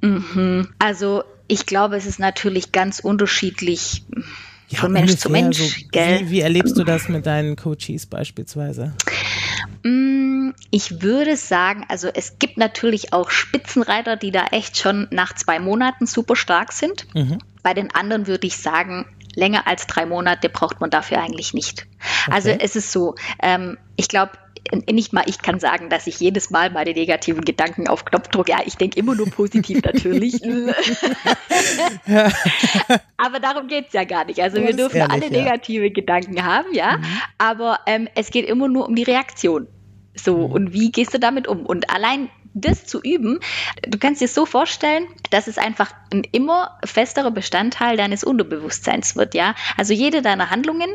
Mhm. 0.01 0.69
Also 0.79 1.23
ich 1.47 1.65
glaube, 1.65 1.97
es 1.97 2.05
ist 2.05 2.19
natürlich 2.19 2.71
ganz 2.71 2.99
unterschiedlich 2.99 4.05
ja, 4.73 4.79
von 4.79 4.91
Mensch 4.91 5.15
zu 5.15 5.29
Mensch. 5.29 5.57
So, 5.57 5.63
wie, 5.63 6.29
wie, 6.29 6.39
erlebst 6.41 6.77
du 6.77 6.83
das 6.83 7.09
mit 7.09 7.25
deinen 7.25 7.55
Coaches 7.55 8.05
beispielsweise? 8.05 8.93
Mm, 9.83 10.51
ich 10.71 11.01
würde 11.01 11.35
sagen, 11.37 11.85
also 11.89 12.09
es 12.13 12.39
gibt 12.39 12.57
natürlich 12.57 13.13
auch 13.13 13.29
Spitzenreiter, 13.29 14.15
die 14.15 14.31
da 14.31 14.45
echt 14.47 14.77
schon 14.77 15.07
nach 15.11 15.33
zwei 15.33 15.59
Monaten 15.59 16.05
super 16.05 16.35
stark 16.35 16.71
sind. 16.71 17.07
Mhm. 17.13 17.39
Bei 17.61 17.73
den 17.73 17.93
anderen 17.93 18.27
würde 18.27 18.47
ich 18.47 18.57
sagen, 18.57 19.05
länger 19.35 19.67
als 19.67 19.87
drei 19.87 20.05
Monate 20.05 20.49
braucht 20.49 20.81
man 20.81 20.89
dafür 20.89 21.21
eigentlich 21.21 21.53
nicht. 21.53 21.87
Also 22.27 22.49
okay. 22.49 22.59
Also 22.59 22.65
es 22.65 22.75
ist 22.75 22.91
so, 22.91 23.15
ähm, 23.41 23.77
ich 23.95 24.07
glaube, 24.07 24.31
nicht 24.89 25.13
mal 25.13 25.23
ich 25.27 25.39
kann 25.41 25.59
sagen, 25.59 25.89
dass 25.89 26.07
ich 26.07 26.19
jedes 26.19 26.49
Mal 26.49 26.69
meine 26.71 26.91
negativen 26.91 27.43
Gedanken 27.43 27.87
auf 27.87 28.05
Knopfdruck, 28.05 28.49
ja, 28.49 28.59
ich 28.65 28.75
denke 28.75 28.99
immer 28.99 29.15
nur 29.15 29.29
positiv 29.29 29.81
natürlich. 29.83 30.41
aber 33.17 33.39
darum 33.39 33.67
geht 33.67 33.87
es 33.87 33.93
ja 33.93 34.03
gar 34.03 34.25
nicht. 34.25 34.39
Also 34.41 34.57
wir 34.57 34.75
dürfen 34.75 34.97
ehrlich, 34.97 35.13
alle 35.13 35.29
negative 35.29 35.87
ja. 35.87 35.93
Gedanken 35.93 36.43
haben, 36.43 36.73
ja, 36.73 36.97
mhm. 36.97 37.03
aber 37.37 37.79
ähm, 37.87 38.07
es 38.15 38.31
geht 38.31 38.45
immer 38.45 38.67
nur 38.67 38.87
um 38.87 38.95
die 38.95 39.03
Reaktion. 39.03 39.67
So, 40.15 40.47
mhm. 40.47 40.53
und 40.53 40.73
wie 40.73 40.91
gehst 40.91 41.13
du 41.13 41.19
damit 41.19 41.47
um? 41.47 41.65
Und 41.65 41.89
allein 41.89 42.29
das 42.53 42.85
zu 42.85 43.01
üben, 43.01 43.39
du 43.87 43.97
kannst 43.97 44.21
dir 44.21 44.27
so 44.27 44.45
vorstellen, 44.45 45.05
dass 45.31 45.47
es 45.47 45.57
einfach 45.57 45.91
ein 46.11 46.23
immer 46.31 46.77
festerer 46.85 47.31
Bestandteil 47.31 47.97
deines 47.97 48.23
Unterbewusstseins 48.23 49.15
wird, 49.15 49.33
ja. 49.33 49.55
Also 49.77 49.93
jede 49.93 50.21
deiner 50.21 50.49
Handlungen 50.49 50.89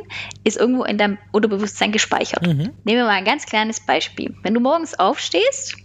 ist 0.44 0.56
irgendwo 0.56 0.84
in 0.84 0.98
deinem 0.98 1.18
Unterbewusstsein 1.32 1.92
gespeichert. 1.92 2.46
Mhm. 2.46 2.70
Nehmen 2.84 2.98
wir 2.98 3.04
mal 3.04 3.10
ein 3.10 3.24
ganz 3.24 3.46
kleines 3.46 3.80
Beispiel. 3.80 4.34
Wenn 4.42 4.54
du 4.54 4.60
morgens 4.60 4.98
aufstehst 4.98 5.76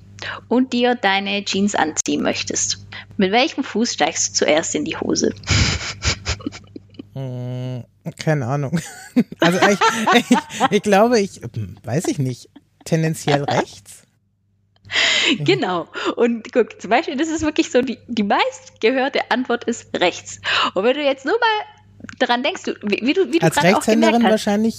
und 0.48 0.74
dir 0.74 0.96
deine 0.96 1.44
Jeans 1.44 1.76
anziehen 1.76 2.22
möchtest, 2.22 2.86
mit 3.18 3.32
welchem 3.32 3.64
Fuß 3.64 3.94
steigst 3.94 4.30
du 4.30 4.46
zuerst 4.46 4.76
in 4.76 4.86
die 4.86 4.96
Hose? 4.96 5.34
Hm, 7.14 7.84
keine 8.18 8.48
Ahnung. 8.48 8.80
Also 9.40 9.60
ich, 9.60 9.80
ich, 10.16 10.38
ich 10.72 10.82
glaube, 10.82 11.20
ich 11.20 11.42
weiß 11.84 12.06
ich 12.08 12.18
nicht. 12.18 12.50
Tendenziell 12.86 13.44
rechts? 13.44 14.03
Genau. 15.40 15.88
Und 16.16 16.52
guck, 16.52 16.82
zum 16.82 16.90
Beispiel, 16.90 17.16
das 17.16 17.30
ist 17.30 17.42
wirklich 17.42 17.72
so, 17.72 17.82
die, 17.82 17.98
die 18.08 18.24
meistgehörte 18.24 19.32
Antwort 19.32 19.64
ist 19.64 19.88
rechts. 19.98 20.40
Und 20.74 20.84
wenn 20.84 20.96
du 20.96 21.04
jetzt 21.04 21.26
nur 21.26 21.36
mal 21.36 22.26
dran 22.26 22.44
denkst, 22.44 22.64
du, 22.64 22.74
wie, 22.84 23.06
wie 23.06 23.14
du, 23.14 23.32
wie 23.32 23.40
du 23.40 23.46
Als 23.46 23.62
Rechtshänderin 23.62 24.24
wahrscheinlich 24.24 24.76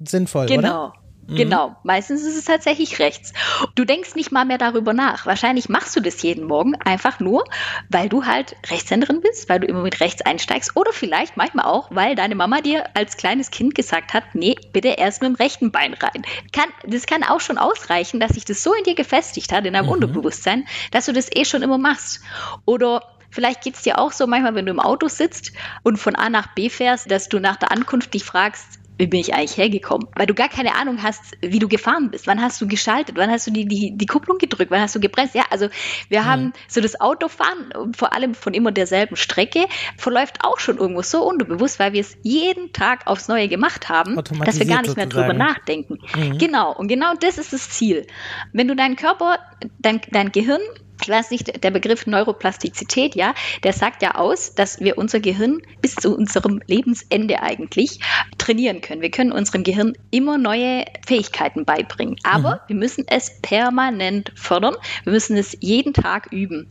sinnvoll, 0.00 0.46
genau. 0.46 0.86
oder? 0.86 1.03
Mhm. 1.26 1.36
Genau, 1.36 1.76
meistens 1.82 2.22
ist 2.22 2.36
es 2.36 2.44
tatsächlich 2.44 2.98
rechts. 2.98 3.32
Du 3.74 3.84
denkst 3.84 4.14
nicht 4.14 4.32
mal 4.32 4.44
mehr 4.44 4.58
darüber 4.58 4.92
nach. 4.92 5.26
Wahrscheinlich 5.26 5.68
machst 5.68 5.96
du 5.96 6.00
das 6.00 6.22
jeden 6.22 6.44
Morgen 6.44 6.74
einfach 6.76 7.20
nur, 7.20 7.44
weil 7.88 8.08
du 8.08 8.26
halt 8.26 8.56
Rechtshänderin 8.70 9.20
bist, 9.20 9.48
weil 9.48 9.60
du 9.60 9.66
immer 9.66 9.82
mit 9.82 10.00
rechts 10.00 10.22
einsteigst 10.22 10.76
oder 10.76 10.92
vielleicht 10.92 11.36
manchmal 11.36 11.66
auch, 11.66 11.88
weil 11.90 12.14
deine 12.14 12.34
Mama 12.34 12.60
dir 12.60 12.84
als 12.94 13.16
kleines 13.16 13.50
Kind 13.50 13.74
gesagt 13.74 14.12
hat, 14.12 14.34
nee, 14.34 14.56
bitte 14.72 14.88
erst 14.88 15.22
mit 15.22 15.30
dem 15.30 15.36
rechten 15.36 15.70
Bein 15.70 15.94
rein. 15.94 16.24
Kann, 16.52 16.68
das 16.86 17.06
kann 17.06 17.22
auch 17.22 17.40
schon 17.40 17.58
ausreichen, 17.58 18.20
dass 18.20 18.32
sich 18.32 18.44
das 18.44 18.62
so 18.62 18.74
in 18.74 18.84
dir 18.84 18.94
gefestigt 18.94 19.52
hat, 19.52 19.64
in 19.66 19.72
deinem 19.72 19.86
mhm. 19.86 19.92
Unterbewusstsein, 19.92 20.66
dass 20.90 21.06
du 21.06 21.12
das 21.12 21.28
eh 21.34 21.44
schon 21.44 21.62
immer 21.62 21.78
machst. 21.78 22.20
Oder 22.64 23.02
Vielleicht 23.34 23.64
geht 23.64 23.74
es 23.74 23.82
dir 23.82 23.98
auch 23.98 24.12
so 24.12 24.28
manchmal, 24.28 24.54
wenn 24.54 24.66
du 24.66 24.70
im 24.70 24.78
Auto 24.78 25.08
sitzt 25.08 25.50
und 25.82 25.96
von 25.96 26.14
A 26.14 26.30
nach 26.30 26.54
B 26.54 26.70
fährst, 26.70 27.10
dass 27.10 27.28
du 27.28 27.40
nach 27.40 27.56
der 27.56 27.72
Ankunft 27.72 28.14
dich 28.14 28.22
fragst, 28.22 28.78
wie 28.98 29.06
bin 29.06 29.20
ich 29.20 29.34
eigentlich 29.34 29.56
hergekommen? 29.56 30.06
Weil 30.14 30.26
du 30.26 30.34
gar 30.34 30.48
keine 30.48 30.74
Ahnung 30.74 31.02
hast, 31.02 31.36
wie 31.40 31.58
du 31.58 31.68
gefahren 31.68 32.10
bist. 32.10 32.26
Wann 32.26 32.40
hast 32.40 32.60
du 32.60 32.68
geschaltet? 32.68 33.16
Wann 33.16 33.30
hast 33.30 33.46
du 33.46 33.50
die, 33.50 33.66
die, 33.66 33.96
die 33.96 34.06
Kupplung 34.06 34.38
gedrückt? 34.38 34.70
Wann 34.70 34.80
hast 34.80 34.94
du 34.94 35.00
gebremst? 35.00 35.34
Ja, 35.34 35.44
also 35.50 35.68
wir 36.08 36.22
mhm. 36.22 36.24
haben 36.26 36.52
so 36.68 36.80
das 36.80 37.00
Autofahren, 37.00 37.92
vor 37.96 38.12
allem 38.12 38.34
von 38.34 38.54
immer 38.54 38.70
derselben 38.70 39.16
Strecke, 39.16 39.66
verläuft 39.96 40.44
auch 40.44 40.58
schon 40.58 40.78
irgendwo 40.78 41.02
so 41.02 41.26
unterbewusst, 41.26 41.78
weil 41.78 41.92
wir 41.92 42.00
es 42.00 42.16
jeden 42.22 42.72
Tag 42.72 43.06
aufs 43.06 43.28
Neue 43.28 43.48
gemacht 43.48 43.88
haben, 43.88 44.16
dass 44.44 44.58
wir 44.58 44.66
gar 44.66 44.82
nicht 44.82 44.96
mehr 44.96 45.06
drüber 45.06 45.32
nachdenken. 45.32 45.98
Mhm. 46.14 46.38
Genau, 46.38 46.72
und 46.72 46.88
genau 46.88 47.14
das 47.18 47.38
ist 47.38 47.52
das 47.52 47.70
Ziel. 47.70 48.06
Wenn 48.52 48.68
du 48.68 48.76
deinen 48.76 48.96
Körper, 48.96 49.38
dein, 49.80 50.00
dein 50.10 50.30
Gehirn 50.30 50.60
ich 51.02 51.08
weiß 51.08 51.30
nicht, 51.30 51.62
der 51.62 51.70
Begriff 51.70 52.06
Neuroplastizität, 52.06 53.14
ja, 53.14 53.34
der 53.62 53.72
sagt 53.72 54.02
ja 54.02 54.14
aus, 54.14 54.54
dass 54.54 54.80
wir 54.80 54.96
unser 54.96 55.20
Gehirn 55.20 55.60
bis 55.80 55.96
zu 55.96 56.14
unserem 56.14 56.60
Lebensende 56.66 57.42
eigentlich 57.42 58.00
trainieren 58.38 58.80
können. 58.80 59.02
Wir 59.02 59.10
können 59.10 59.32
unserem 59.32 59.64
Gehirn 59.64 59.94
immer 60.10 60.38
neue 60.38 60.84
Fähigkeiten 61.06 61.64
beibringen, 61.64 62.16
aber 62.22 62.54
mhm. 62.54 62.60
wir 62.68 62.76
müssen 62.76 63.04
es 63.08 63.40
permanent 63.42 64.32
fördern. 64.36 64.76
Wir 65.02 65.12
müssen 65.12 65.36
es 65.36 65.56
jeden 65.60 65.92
Tag 65.92 66.32
üben. 66.32 66.68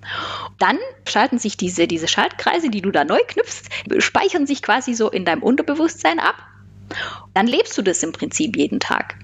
Dann 0.58 0.78
schalten 1.08 1.38
sich 1.38 1.58
diese, 1.58 1.88
diese 1.88 2.08
Schaltkreise, 2.08 2.70
die 2.70 2.82
du 2.82 2.92
da 2.92 3.04
neu 3.04 3.20
knüpfst, 3.28 3.70
speichern 4.00 4.48
sich 4.48 4.62
quasi 4.62 4.94
so 4.94 5.10
in 5.10 5.26
deinem 5.26 5.44
Unterbewusstsein 5.44 6.20
ab. 6.20 6.36
Dann 7.34 7.48
lebst 7.48 7.78
du 7.78 7.82
das 7.82 8.04
im 8.04 8.14
Prinzip 8.14 8.56
jeden 8.56 8.80
Tag. 8.80 9.16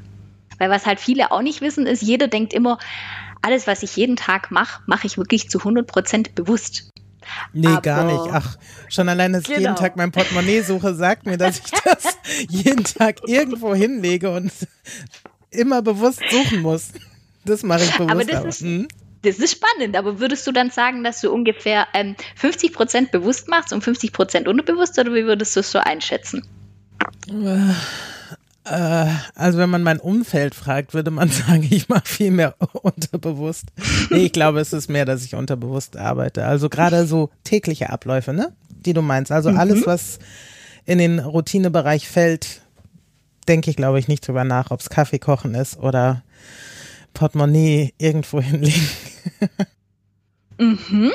Weil 0.57 0.69
was 0.69 0.85
halt 0.85 0.99
viele 0.99 1.31
auch 1.31 1.41
nicht 1.41 1.61
wissen, 1.61 1.87
ist, 1.87 2.01
jeder 2.01 2.27
denkt 2.27 2.53
immer, 2.53 2.77
alles, 3.41 3.67
was 3.67 3.83
ich 3.83 3.95
jeden 3.95 4.15
Tag 4.15 4.51
mache, 4.51 4.81
mache 4.85 5.07
ich 5.07 5.17
wirklich 5.17 5.49
zu 5.49 5.59
100 5.59 5.87
Prozent 5.87 6.35
bewusst. 6.35 6.89
Nee, 7.53 7.67
Aber 7.67 7.81
gar 7.81 8.03
nicht. 8.05 8.33
Ach, 8.33 8.57
schon 8.89 9.09
allein, 9.09 9.33
dass 9.33 9.43
genau. 9.43 9.53
ich 9.53 9.61
jeden 9.61 9.75
genau. 9.75 9.81
Tag 9.81 9.95
mein 9.95 10.11
Portemonnaie 10.11 10.61
suche, 10.61 10.95
sagt 10.95 11.25
mir, 11.25 11.37
dass 11.37 11.59
ich 11.59 11.71
das 11.83 12.17
jeden 12.49 12.83
Tag 12.83 13.27
irgendwo 13.27 13.73
hinlege 13.75 14.31
und 14.31 14.51
immer 15.51 15.81
bewusst 15.81 16.21
suchen 16.29 16.61
muss. 16.61 16.89
Das 17.45 17.63
mache 17.63 17.83
ich 17.83 17.91
bewusst. 17.93 18.11
Aber 18.11 18.25
das, 18.25 18.45
ist, 18.45 18.61
hm? 18.61 18.87
das 19.21 19.37
ist 19.37 19.51
spannend. 19.51 19.95
Aber 19.95 20.19
würdest 20.19 20.45
du 20.47 20.51
dann 20.51 20.69
sagen, 20.71 21.03
dass 21.03 21.21
du 21.21 21.31
ungefähr 21.31 21.87
ähm, 21.93 22.15
50 22.35 22.73
Prozent 22.73 23.11
bewusst 23.11 23.47
machst 23.47 23.73
und 23.73 23.83
50 23.83 24.11
Prozent 24.11 24.47
unbewusst 24.47 24.97
oder 24.99 25.13
wie 25.13 25.25
würdest 25.25 25.55
du 25.55 25.61
es 25.61 25.71
so 25.71 25.79
einschätzen? 25.79 26.43
Äh, 28.65 29.07
also 29.35 29.57
wenn 29.57 29.69
man 29.69 29.83
mein 29.83 29.99
Umfeld 29.99 30.55
fragt, 30.55 30.93
würde 30.93 31.11
man 31.11 31.29
sagen, 31.29 31.67
ich 31.69 31.89
mache 31.89 32.07
viel 32.07 32.31
mehr 32.31 32.55
unterbewusst. 32.73 33.67
Nee, 34.09 34.25
ich 34.25 34.33
glaube, 34.33 34.59
es 34.59 34.73
ist 34.73 34.89
mehr, 34.89 35.05
dass 35.05 35.23
ich 35.23 35.35
unterbewusst 35.35 35.97
arbeite. 35.97 36.45
Also 36.45 36.69
gerade 36.69 37.05
so 37.07 37.29
tägliche 37.43 37.89
Abläufe, 37.89 38.33
ne? 38.33 38.53
Die 38.69 38.93
du 38.93 39.01
meinst. 39.01 39.31
Also 39.31 39.51
mhm. 39.51 39.57
alles, 39.57 39.85
was 39.85 40.19
in 40.85 40.97
den 40.97 41.19
Routinebereich 41.19 42.07
fällt, 42.07 42.61
denke 43.47 43.69
ich, 43.69 43.75
glaube 43.75 43.99
ich, 43.99 44.07
nicht 44.07 44.27
drüber 44.27 44.43
nach, 44.43 44.71
ob 44.71 44.79
es 44.79 44.89
Kaffee 44.89 45.19
kochen 45.19 45.55
ist 45.55 45.77
oder 45.77 46.23
Portemonnaie 47.13 47.93
irgendwo 47.97 48.41
hinlegen. 48.41 48.89
mhm. 50.57 51.11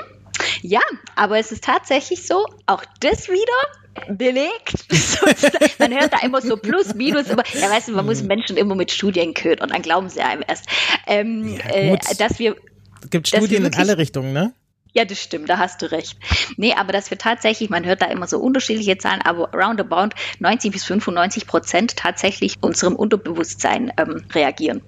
Ja, 0.62 0.80
aber 1.16 1.38
es 1.38 1.52
ist 1.52 1.64
tatsächlich 1.64 2.26
so, 2.26 2.46
auch 2.66 2.82
das 3.00 3.28
wieder 3.28 3.83
belegt. 4.08 4.86
man 5.78 5.92
hört 5.92 6.12
da 6.12 6.18
immer 6.24 6.40
so 6.40 6.56
plus, 6.56 6.94
minus, 6.94 7.28
immer, 7.28 7.44
ja 7.54 7.70
weißt 7.70 7.88
du, 7.88 7.92
man 7.92 8.06
muss 8.06 8.20
hm. 8.20 8.26
Menschen 8.28 8.56
immer 8.56 8.74
mit 8.74 8.90
Studien 8.90 9.34
ködern, 9.34 9.70
dann 9.70 9.82
glauben 9.82 10.08
sie 10.08 10.20
einem 10.20 10.42
erst. 10.46 10.66
Ähm, 11.06 11.56
ja, 11.68 11.94
äh, 11.94 11.98
dass 12.18 12.38
wir. 12.38 12.56
Es 13.02 13.10
gibt 13.10 13.28
Studien 13.28 13.62
wirklich, 13.62 13.74
in 13.74 13.80
alle 13.80 13.98
Richtungen, 13.98 14.32
ne? 14.32 14.54
Ja, 14.94 15.04
das 15.04 15.20
stimmt, 15.20 15.48
da 15.48 15.58
hast 15.58 15.82
du 15.82 15.90
recht. 15.90 16.16
Nee, 16.56 16.72
aber 16.72 16.92
dass 16.92 17.10
wir 17.10 17.18
tatsächlich, 17.18 17.68
man 17.68 17.84
hört 17.84 18.00
da 18.00 18.06
immer 18.06 18.28
so 18.28 18.38
unterschiedliche 18.38 18.96
Zahlen, 18.96 19.20
aber 19.22 19.50
roundabout 19.52 20.10
90 20.38 20.70
bis 20.70 20.84
95 20.84 21.48
Prozent 21.48 21.96
tatsächlich 21.96 22.54
unserem 22.60 22.94
Unterbewusstsein 22.94 23.92
ähm, 23.96 24.24
reagieren. 24.32 24.82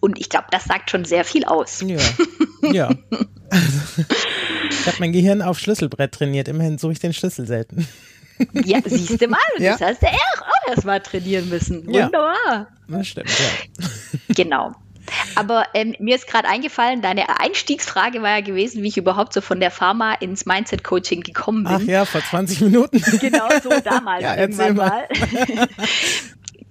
Und 0.00 0.20
ich 0.20 0.28
glaube, 0.28 0.48
das 0.50 0.64
sagt 0.64 0.90
schon 0.90 1.06
sehr 1.06 1.24
viel 1.24 1.46
aus. 1.46 1.82
Ja. 1.86 1.96
ja. 2.72 2.90
Also, 3.48 4.04
ich 4.70 4.86
habe 4.86 4.96
mein 5.00 5.12
Gehirn 5.12 5.40
auf 5.40 5.58
Schlüsselbrett 5.58 6.12
trainiert, 6.12 6.48
immerhin 6.48 6.76
suche 6.76 6.92
ich 6.92 6.98
den 6.98 7.14
Schlüssel 7.14 7.46
selten. 7.46 7.88
Ja, 8.64 8.80
siehst 8.84 9.20
du 9.20 9.28
mal, 9.28 9.38
ja. 9.58 9.76
das 9.76 9.80
hast 9.80 10.02
du 10.02 10.06
auch 10.06 10.68
erst 10.68 10.84
mal 10.84 11.00
trainieren 11.00 11.48
müssen. 11.48 11.86
Wunderbar. 11.86 12.34
Ja, 12.44 12.66
das 12.88 13.06
stimmt, 13.06 13.30
ja. 13.30 13.86
Genau. 14.34 14.74
Aber 15.36 15.66
ähm, 15.74 15.94
mir 15.98 16.16
ist 16.16 16.26
gerade 16.26 16.48
eingefallen, 16.48 17.00
deine 17.00 17.40
Einstiegsfrage 17.40 18.22
war 18.22 18.30
ja 18.30 18.40
gewesen, 18.40 18.82
wie 18.82 18.88
ich 18.88 18.96
überhaupt 18.96 19.32
so 19.32 19.40
von 19.40 19.60
der 19.60 19.70
Pharma 19.70 20.14
ins 20.14 20.46
Mindset-Coaching 20.46 21.22
gekommen 21.22 21.64
bin. 21.64 21.72
Ach 21.72 21.80
ja, 21.80 22.04
vor 22.04 22.22
20 22.22 22.60
Minuten. 22.62 23.02
Genau 23.20 23.48
so 23.62 23.70
damals 23.84 24.22
ja, 24.24 24.36
irgendwann 24.36 24.76
mal. 24.76 25.08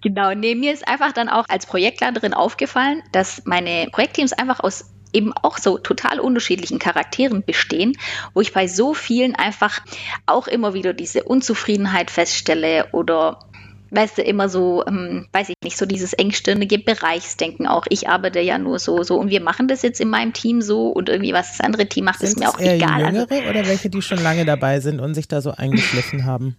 genau, 0.02 0.34
nee, 0.34 0.54
mir 0.56 0.74
ist 0.74 0.88
einfach 0.88 1.12
dann 1.14 1.30
auch 1.30 1.46
als 1.48 1.66
Projektleiterin 1.66 2.34
aufgefallen, 2.34 3.02
dass 3.12 3.42
meine 3.46 3.88
Projektteams 3.92 4.34
einfach 4.34 4.60
aus 4.60 4.86
eben 5.16 5.34
auch 5.34 5.58
so 5.58 5.78
total 5.78 6.20
unterschiedlichen 6.20 6.80
Charakteren 6.80 7.44
bestehen, 7.44 7.98
wo 8.34 8.42
ich 8.42 8.54
bei 8.54 8.68
so 8.68 8.94
vielen 8.94 9.36
einfach 9.36 9.82
auch 10.26 10.48
immer 10.48 10.74
wieder 10.74 10.94
diese 10.94 11.24
Unzufriedenheit 11.24 12.12
feststelle 12.12 12.88
oder 12.92 13.40
weißt 13.92 14.18
du, 14.18 14.22
immer 14.24 14.50
so, 14.50 14.84
ähm, 14.86 15.28
weiß 15.32 15.50
ich 15.50 15.56
nicht, 15.64 15.78
so 15.78 15.86
dieses 15.86 16.14
engstirnige 16.14 16.80
Bereichsdenken 16.80 17.68
auch. 17.68 17.86
Ich 17.90 18.10
arbeite 18.10 18.42
ja 18.42 18.58
nur 18.58 18.80
so, 18.80 19.04
so 19.04 19.18
und 19.18 19.30
wir 19.30 19.42
machen 19.42 19.68
das 19.68 19.82
jetzt 19.84 20.02
in 20.02 20.10
meinem 20.10 20.34
Team 20.34 20.62
so 20.62 20.90
und 20.90 21.08
irgendwie 21.10 21.34
was 21.34 21.58
das 21.58 21.62
andere 21.62 21.88
Team 21.88 22.06
macht, 22.06 22.20
sind 22.20 22.30
ist 22.30 22.40
mir 22.40 22.50
auch 22.50 22.60
eher 22.60 22.76
egal. 22.76 23.06
Jüngere 23.06 23.32
also, 23.32 23.50
oder 23.50 23.68
welche, 23.68 23.90
die 23.90 24.02
schon 24.02 24.22
lange 24.22 24.46
dabei 24.46 24.80
sind 24.80 25.00
und 25.00 25.14
sich 25.14 25.28
da 25.28 25.42
so 25.42 25.52
eingeschliffen 25.52 26.26
haben? 26.26 26.58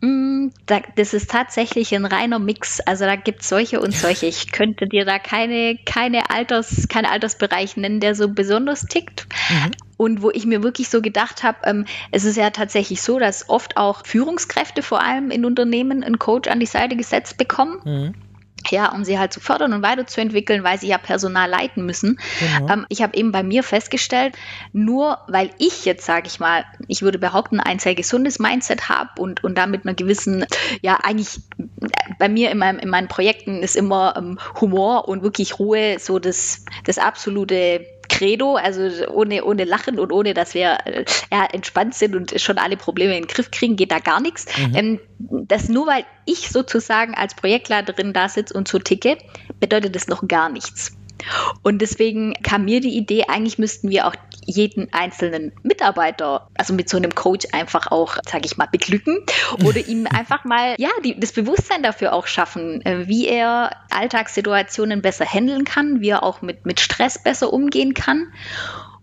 Mm, 0.00 0.48
das 0.66 1.14
ist 1.14 1.30
tatsächlich 1.30 1.94
ein 1.94 2.06
reiner 2.06 2.38
Mix. 2.38 2.80
Also 2.80 3.04
da 3.04 3.16
gibt 3.16 3.42
es 3.42 3.48
solche 3.48 3.80
und 3.80 3.94
solche. 3.94 4.26
Ich 4.26 4.52
könnte 4.52 4.86
dir 4.86 5.04
da 5.04 5.18
keine, 5.18 5.78
keine 5.84 6.30
Alters, 6.30 6.88
keinen 6.88 7.06
Altersbereich 7.06 7.76
nennen, 7.76 8.00
der 8.00 8.14
so 8.14 8.28
besonders 8.28 8.86
tickt. 8.86 9.26
Mhm. 9.50 9.70
Und 9.96 10.22
wo 10.22 10.30
ich 10.30 10.46
mir 10.46 10.62
wirklich 10.62 10.88
so 10.88 11.02
gedacht 11.02 11.42
habe, 11.42 11.58
ähm, 11.64 11.84
es 12.12 12.24
ist 12.24 12.36
ja 12.36 12.50
tatsächlich 12.50 13.02
so, 13.02 13.18
dass 13.18 13.48
oft 13.48 13.76
auch 13.76 14.06
Führungskräfte 14.06 14.82
vor 14.82 15.02
allem 15.02 15.30
in 15.30 15.44
Unternehmen 15.44 16.04
einen 16.04 16.18
Coach 16.18 16.48
an 16.48 16.60
die 16.60 16.66
Seite 16.66 16.96
gesetzt 16.96 17.36
bekommen. 17.36 17.80
Mhm 17.84 18.27
ja, 18.70 18.92
um 18.92 19.04
sie 19.04 19.18
halt 19.18 19.32
zu 19.32 19.40
fördern 19.40 19.72
und 19.72 19.82
weiterzuentwickeln, 19.82 20.64
weil 20.64 20.78
sie 20.78 20.88
ja 20.88 20.98
Personal 20.98 21.48
leiten 21.48 21.84
müssen. 21.86 22.18
Genau. 22.40 22.72
Ähm, 22.72 22.86
ich 22.88 23.02
habe 23.02 23.16
eben 23.16 23.32
bei 23.32 23.42
mir 23.42 23.62
festgestellt, 23.62 24.34
nur 24.72 25.18
weil 25.28 25.50
ich 25.58 25.84
jetzt, 25.84 26.04
sage 26.04 26.26
ich 26.26 26.40
mal, 26.40 26.64
ich 26.86 27.02
würde 27.02 27.18
behaupten, 27.18 27.60
ein 27.60 27.78
sehr 27.78 27.94
gesundes 27.94 28.38
Mindset 28.38 28.88
habe 28.88 29.10
und, 29.18 29.44
und 29.44 29.56
damit 29.56 29.84
einer 29.84 29.94
gewissen, 29.94 30.44
ja, 30.82 30.98
eigentlich 31.02 31.40
bei 32.18 32.28
mir 32.28 32.50
in, 32.50 32.58
meinem, 32.58 32.78
in 32.78 32.88
meinen 32.88 33.08
Projekten 33.08 33.62
ist 33.62 33.76
immer 33.76 34.14
ähm, 34.16 34.38
Humor 34.60 35.08
und 35.08 35.22
wirklich 35.22 35.58
Ruhe 35.58 35.98
so 35.98 36.18
das, 36.18 36.64
das 36.84 36.98
absolute 36.98 37.86
Credo, 38.18 38.56
also 38.56 39.06
ohne, 39.12 39.44
ohne 39.44 39.64
Lachen 39.64 40.00
und 40.00 40.12
ohne, 40.12 40.34
dass 40.34 40.54
wir 40.54 40.78
äh, 40.84 41.04
ja, 41.32 41.46
entspannt 41.52 41.94
sind 41.94 42.16
und 42.16 42.40
schon 42.40 42.58
alle 42.58 42.76
Probleme 42.76 43.16
in 43.16 43.22
den 43.22 43.28
Griff 43.28 43.50
kriegen, 43.52 43.76
geht 43.76 43.92
da 43.92 44.00
gar 44.00 44.20
nichts. 44.20 44.46
Mhm. 44.58 44.74
Ähm, 44.74 45.00
das 45.18 45.68
nur 45.68 45.86
weil 45.86 46.04
ich 46.24 46.50
sozusagen 46.50 47.14
als 47.14 47.34
Projektleiterin 47.34 48.12
da 48.12 48.28
sitze 48.28 48.54
und 48.54 48.66
so 48.66 48.80
ticke, 48.80 49.18
bedeutet 49.60 49.94
das 49.94 50.08
noch 50.08 50.26
gar 50.26 50.48
nichts. 50.48 50.96
Und 51.62 51.80
deswegen 51.80 52.34
kam 52.42 52.64
mir 52.64 52.80
die 52.80 52.96
Idee, 52.96 53.24
eigentlich 53.28 53.58
müssten 53.58 53.88
wir 53.90 54.06
auch 54.06 54.14
jeden 54.48 54.92
einzelnen 54.92 55.52
Mitarbeiter, 55.62 56.48
also 56.56 56.72
mit 56.72 56.88
so 56.88 56.96
einem 56.96 57.14
Coach 57.14 57.46
einfach 57.52 57.90
auch, 57.90 58.16
sage 58.26 58.46
ich 58.46 58.56
mal, 58.56 58.66
beglücken 58.66 59.18
oder 59.64 59.86
ihm 59.86 60.06
einfach 60.10 60.44
mal, 60.44 60.74
ja, 60.78 60.88
die, 61.04 61.18
das 61.18 61.32
Bewusstsein 61.32 61.82
dafür 61.82 62.12
auch 62.14 62.26
schaffen, 62.26 62.84
äh, 62.84 63.06
wie 63.06 63.28
er 63.28 63.76
Alltagssituationen 63.90 65.02
besser 65.02 65.26
handeln 65.26 65.64
kann, 65.64 66.00
wie 66.00 66.08
er 66.08 66.22
auch 66.22 66.40
mit, 66.40 66.64
mit 66.64 66.80
Stress 66.80 67.22
besser 67.22 67.52
umgehen 67.52 67.94
kann 67.94 68.32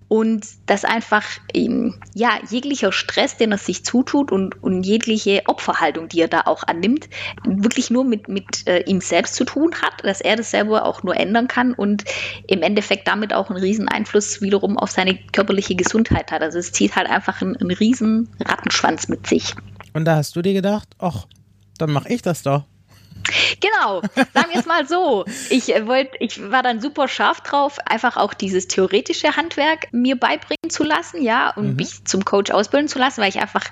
und 0.07 0.45
dass 0.67 0.85
einfach 0.85 1.23
ähm, 1.53 1.95
ja 2.13 2.31
jeglicher 2.49 2.91
Stress, 2.91 3.37
den 3.37 3.51
er 3.51 3.57
sich 3.57 3.83
zutut 3.83 4.31
und, 4.31 4.61
und 4.61 4.83
jegliche 4.83 5.43
Opferhaltung, 5.47 6.09
die 6.09 6.21
er 6.21 6.27
da 6.27 6.41
auch 6.45 6.63
annimmt, 6.63 7.09
wirklich 7.43 7.89
nur 7.89 8.03
mit, 8.03 8.27
mit 8.27 8.67
äh, 8.67 8.81
ihm 8.81 9.01
selbst 9.01 9.35
zu 9.35 9.45
tun 9.45 9.73
hat, 9.81 10.03
dass 10.03 10.21
er 10.21 10.35
das 10.35 10.51
selber 10.51 10.85
auch 10.85 11.03
nur 11.03 11.15
ändern 11.17 11.47
kann 11.47 11.73
und 11.73 12.05
im 12.47 12.61
Endeffekt 12.61 13.07
damit 13.07 13.33
auch 13.33 13.49
einen 13.49 13.59
riesen 13.59 13.87
Einfluss 13.87 14.41
wiederum 14.41 14.77
auf 14.77 14.91
seine 14.91 15.17
körperliche 15.31 15.75
Gesundheit 15.75 16.31
hat. 16.31 16.41
Also 16.41 16.59
es 16.59 16.71
zieht 16.71 16.95
halt 16.95 17.09
einfach 17.09 17.41
einen, 17.41 17.55
einen 17.55 17.71
riesen 17.71 18.29
Rattenschwanz 18.39 19.07
mit 19.07 19.27
sich. 19.27 19.55
Und 19.93 20.05
da 20.05 20.17
hast 20.17 20.35
du 20.35 20.41
dir 20.41 20.53
gedacht, 20.53 20.89
ach, 20.99 21.25
dann 21.77 21.91
mache 21.91 22.09
ich 22.09 22.21
das 22.21 22.43
doch. 22.43 22.65
Genau, 23.59 24.01
sagen 24.33 24.51
wir 24.51 24.59
es 24.59 24.65
mal 24.65 24.87
so. 24.87 25.25
Ich 25.49 25.67
wollte, 25.67 26.17
ich 26.19 26.51
war 26.51 26.63
dann 26.63 26.81
super 26.81 27.07
scharf 27.07 27.41
drauf, 27.41 27.79
einfach 27.85 28.17
auch 28.17 28.33
dieses 28.33 28.67
theoretische 28.67 29.35
Handwerk 29.35 29.87
mir 29.91 30.19
beibringen 30.19 30.54
zu 30.69 30.83
lassen, 30.83 31.21
ja, 31.21 31.51
und 31.51 31.71
mhm. 31.71 31.75
mich 31.75 32.05
zum 32.05 32.25
Coach 32.25 32.51
ausbilden 32.51 32.87
zu 32.87 32.99
lassen, 32.99 33.21
weil 33.21 33.29
ich 33.29 33.39
einfach 33.39 33.63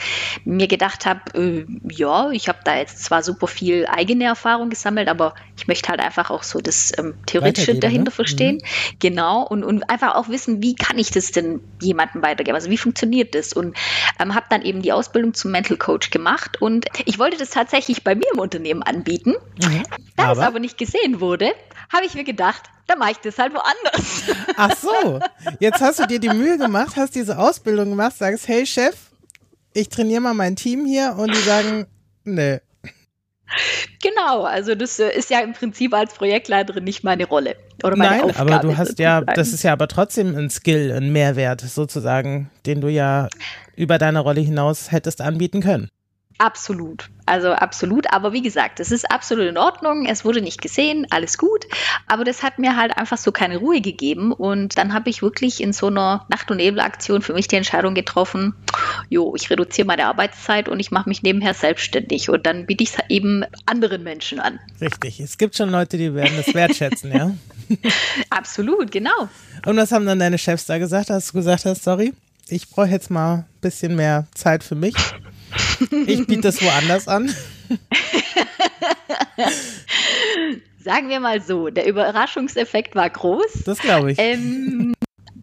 mir 0.46 0.68
gedacht 0.68 1.06
habe, 1.06 1.22
äh, 1.36 1.66
ja, 1.90 2.32
ich 2.32 2.48
habe 2.48 2.60
da 2.64 2.78
jetzt 2.78 3.04
zwar 3.04 3.24
super 3.24 3.48
viel 3.48 3.86
eigene 3.88 4.26
Erfahrung 4.26 4.70
gesammelt, 4.70 5.08
aber 5.08 5.36
ich 5.58 5.68
möchte 5.68 5.90
halt 5.90 6.00
einfach 6.00 6.30
auch 6.30 6.44
so 6.44 6.60
das 6.60 6.92
ähm, 6.98 7.16
theoretische 7.26 7.76
dahinter 7.76 8.12
ne? 8.12 8.16
verstehen, 8.16 8.56
mhm. 8.56 8.98
genau, 9.00 9.44
und, 9.46 9.64
und 9.64 9.90
einfach 9.90 10.16
auch 10.16 10.30
wissen, 10.30 10.62
wie 10.62 10.76
kann 10.76 10.98
ich 10.98 11.12
das 11.12 11.32
denn 11.32 11.62
jemandem 11.82 12.22
weitergeben, 12.22 12.56
also 12.56 12.70
wie 12.70 12.78
funktioniert 12.78 13.36
das 13.36 13.54
und 13.54 13.78
ähm, 14.20 14.36
habe 14.36 14.46
dann 14.50 14.62
eben 14.64 14.82
die 14.82 14.92
Ausbildung 14.92 15.34
zum 15.34 15.52
Mental 15.52 15.78
Coach 15.78 16.10
gemacht 16.10 16.62
und 16.62 16.86
ich 17.06 17.20
wollte 17.20 17.38
das 17.38 17.50
tatsächlich 17.50 18.04
bei 18.04 18.16
mir 18.16 18.28
im 18.34 18.40
Unternehmen 18.40 18.84
anbieten 18.84 19.34
Mhm. 19.62 19.84
Da 20.16 20.26
aber? 20.26 20.42
es 20.42 20.48
aber 20.48 20.60
nicht 20.60 20.78
gesehen 20.78 21.20
wurde, 21.20 21.54
habe 21.92 22.06
ich 22.06 22.16
mir 22.16 22.24
gedacht, 22.24 22.64
dann 22.88 23.00
mache 23.00 23.12
ich 23.12 23.18
das 23.18 23.38
halt 23.38 23.54
woanders. 23.54 24.24
Ach 24.58 24.76
so, 24.76 25.20
jetzt 25.60 25.82
hast 25.82 26.00
du 26.00 26.08
dir 26.08 26.20
die 26.20 26.30
Mühe 26.30 26.58
gemacht, 26.58 26.96
hast 26.96 27.16
diese 27.16 27.38
Ausbildung 27.38 27.90
gemacht, 27.92 28.18
sagst, 28.18 28.48
hey 28.48 28.66
Chef, 28.66 28.96
ich 29.74 29.90
trainiere 29.90 30.22
mal 30.22 30.34
mein 30.34 30.56
Team 30.56 30.86
hier 30.86 31.16
und 31.18 31.34
die 31.34 31.42
sagen, 31.42 31.88
nee. 32.24 32.60
Genau, 34.02 34.44
also 34.44 34.74
das 34.76 35.00
äh, 35.00 35.16
ist 35.16 35.30
ja 35.30 35.40
im 35.42 35.54
Prinzip 35.54 35.94
als 35.94 36.14
Projektleiterin 36.14 36.84
nicht 36.84 37.04
meine 37.04 37.26
Rolle. 37.26 37.56
Oder 37.84 37.96
meine 37.96 38.18
Nein, 38.18 38.24
Aufgabe, 38.24 38.54
aber 38.54 38.68
du 38.68 38.78
hast 38.78 39.00
ja, 39.00 39.22
das 39.22 39.54
ist 39.54 39.64
ja 39.64 39.74
aber 39.74 39.88
trotzdem 39.88 40.36
ein 40.36 40.50
Skill, 40.50 40.92
ein 40.92 41.12
Mehrwert 41.12 41.62
sozusagen, 41.62 42.50
den 42.66 42.82
du 42.82 42.88
ja 42.88 43.28
über 43.76 43.98
deine 43.98 44.20
Rolle 44.20 44.42
hinaus 44.42 44.92
hättest 44.92 45.22
anbieten 45.22 45.62
können. 45.62 45.90
Absolut, 46.40 47.10
also 47.26 47.52
absolut. 47.52 48.12
Aber 48.12 48.34
wie 48.34 48.42
gesagt, 48.42 48.80
es 48.80 48.92
ist 48.92 49.10
absolut 49.12 49.46
in 49.46 49.58
Ordnung. 49.58 50.06
Es 50.06 50.26
wurde 50.26 50.42
nicht 50.42 50.62
gesehen, 50.62 51.08
alles 51.10 51.38
gut. 51.38 51.66
Aber 52.08 52.24
das 52.24 52.44
hat 52.44 52.60
mir 52.60 52.76
halt 52.76 52.98
einfach 52.98 53.18
so 53.18 53.32
keine 53.32 53.58
Ruhe 53.58 53.82
gegeben. 53.82 54.32
Und 54.32 54.78
dann 54.78 54.94
habe 54.94 55.10
ich 55.10 55.22
wirklich 55.22 55.62
in 55.62 55.74
so 55.74 55.88
einer 55.88 56.26
Nacht- 56.30 56.50
und 56.52 56.58
Nebelaktion 56.58 57.22
für 57.22 57.34
mich 57.34 57.48
die 57.48 57.56
Entscheidung 57.56 57.94
getroffen, 57.94 58.56
jo, 59.10 59.36
ich 59.36 59.50
reduziere 59.50 59.88
meine 59.88 60.06
Arbeitszeit 60.06 60.68
und 60.68 60.80
ich 60.80 60.92
mache 60.92 61.08
mich 61.08 61.24
nebenher 61.24 61.54
selbstständig. 61.54 62.30
Und 62.30 62.46
dann 62.46 62.66
biete 62.66 62.84
ich 62.84 62.94
es 62.94 62.98
eben 63.10 63.44
anderen 63.66 64.04
Menschen 64.04 64.40
an. 64.40 64.60
Richtig, 64.82 65.20
es 65.20 65.38
gibt 65.38 65.56
schon 65.56 65.70
Leute, 65.70 65.98
die 65.98 66.14
werden 66.14 66.34
das 66.36 66.54
wertschätzen, 66.54 67.12
ja? 67.12 67.32
absolut, 68.30 68.92
genau. 68.92 69.30
Und 69.66 69.78
was 69.78 69.92
haben 69.92 70.06
dann 70.06 70.20
deine 70.20 70.38
Chefs 70.38 70.66
da 70.66 70.78
gesagt, 70.78 71.12
als 71.12 71.28
du 71.28 71.34
gesagt 71.34 71.66
hast, 71.66 71.84
sorry, 71.84 72.14
ich 72.50 72.70
brauche 72.70 72.88
jetzt 72.88 73.10
mal 73.10 73.36
ein 73.36 73.46
bisschen 73.62 73.96
mehr 73.96 74.28
Zeit 74.34 74.64
für 74.64 74.76
mich? 74.76 74.96
Ich 76.08 76.28
biete 76.28 76.42
das 76.42 76.62
woanders 76.62 77.08
an. 77.08 77.34
Sagen 80.80 81.10
wir 81.10 81.20
mal 81.20 81.42
so, 81.42 81.70
der 81.70 81.88
Überraschungseffekt 81.88 82.96
war 82.96 83.10
groß. 83.10 83.64
Das 83.66 83.80
glaube 83.80 84.12
ich. 84.12 84.20
Ähm, 84.20 84.94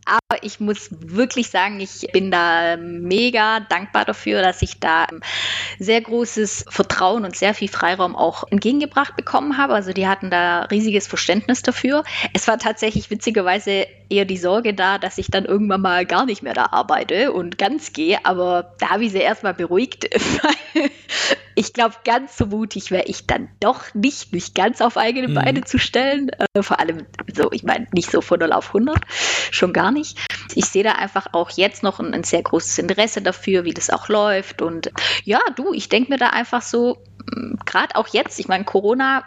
aber 0.04 0.42
ich 0.42 0.60
muss 0.60 0.88
wirklich 0.90 1.50
sagen, 1.50 1.80
ich 1.80 2.08
bin 2.12 2.30
da 2.30 2.76
mega 2.76 3.60
dankbar 3.60 4.04
dafür, 4.04 4.42
dass 4.42 4.60
ich 4.60 4.80
da 4.80 5.06
sehr 5.78 6.00
großes 6.00 6.66
Vertrauen 6.68 7.24
und 7.24 7.36
sehr 7.36 7.54
viel 7.54 7.68
Freiraum 7.68 8.16
auch 8.16 8.44
entgegengebracht 8.50 9.16
bekommen 9.16 9.56
habe. 9.56 9.74
Also 9.74 9.92
die 9.92 10.08
hatten 10.08 10.30
da 10.30 10.62
riesiges 10.64 11.06
Verständnis 11.06 11.62
dafür. 11.62 12.02
Es 12.32 12.48
war 12.48 12.58
tatsächlich 12.58 13.10
witzigerweise 13.10 13.86
eher 14.10 14.24
die 14.24 14.36
Sorge 14.36 14.74
da, 14.74 14.98
dass 14.98 15.18
ich 15.18 15.28
dann 15.28 15.44
irgendwann 15.44 15.80
mal 15.80 16.04
gar 16.04 16.26
nicht 16.26 16.42
mehr 16.42 16.54
da 16.54 16.66
arbeite 16.72 17.32
und 17.32 17.58
ganz 17.58 17.92
gehe. 17.92 18.18
Aber 18.24 18.74
da 18.78 18.90
habe 18.90 19.04
ich 19.04 19.12
sie 19.12 19.18
erstmal 19.18 19.54
beruhigt, 19.54 20.04
weil 20.42 20.90
ich 21.54 21.72
glaube, 21.72 21.94
ganz 22.04 22.36
so 22.36 22.46
mutig 22.46 22.90
wäre 22.90 23.04
ich 23.06 23.26
dann 23.26 23.48
doch 23.60 23.94
nicht, 23.94 24.32
mich 24.32 24.54
ganz 24.54 24.80
auf 24.80 24.96
eigene 24.96 25.28
mhm. 25.28 25.34
Beine 25.34 25.64
zu 25.64 25.78
stellen. 25.78 26.30
Äh, 26.30 26.62
vor 26.62 26.80
allem 26.80 27.06
so, 27.32 27.52
ich 27.52 27.62
meine, 27.62 27.86
nicht 27.92 28.10
so 28.10 28.20
von 28.20 28.40
0 28.40 28.52
auf 28.52 28.68
100, 28.68 28.98
schon 29.08 29.72
gar 29.72 29.90
nicht. 29.90 30.18
Ich 30.54 30.66
sehe 30.66 30.84
da 30.84 30.92
einfach 30.92 31.28
auch 31.32 31.50
jetzt 31.50 31.82
noch 31.82 32.00
ein, 32.00 32.12
ein 32.12 32.24
sehr 32.24 32.42
großes 32.42 32.78
Interesse 32.78 33.22
dafür, 33.22 33.64
wie 33.64 33.74
das 33.74 33.90
auch 33.90 34.08
läuft. 34.08 34.62
Und 34.62 34.90
ja, 35.24 35.40
du, 35.54 35.72
ich 35.72 35.88
denke 35.88 36.10
mir 36.12 36.18
da 36.18 36.30
einfach 36.30 36.62
so, 36.62 36.98
hm, 37.32 37.58
gerade 37.64 37.94
auch 37.96 38.08
jetzt, 38.08 38.40
ich 38.40 38.48
meine, 38.48 38.64
Corona 38.64 39.24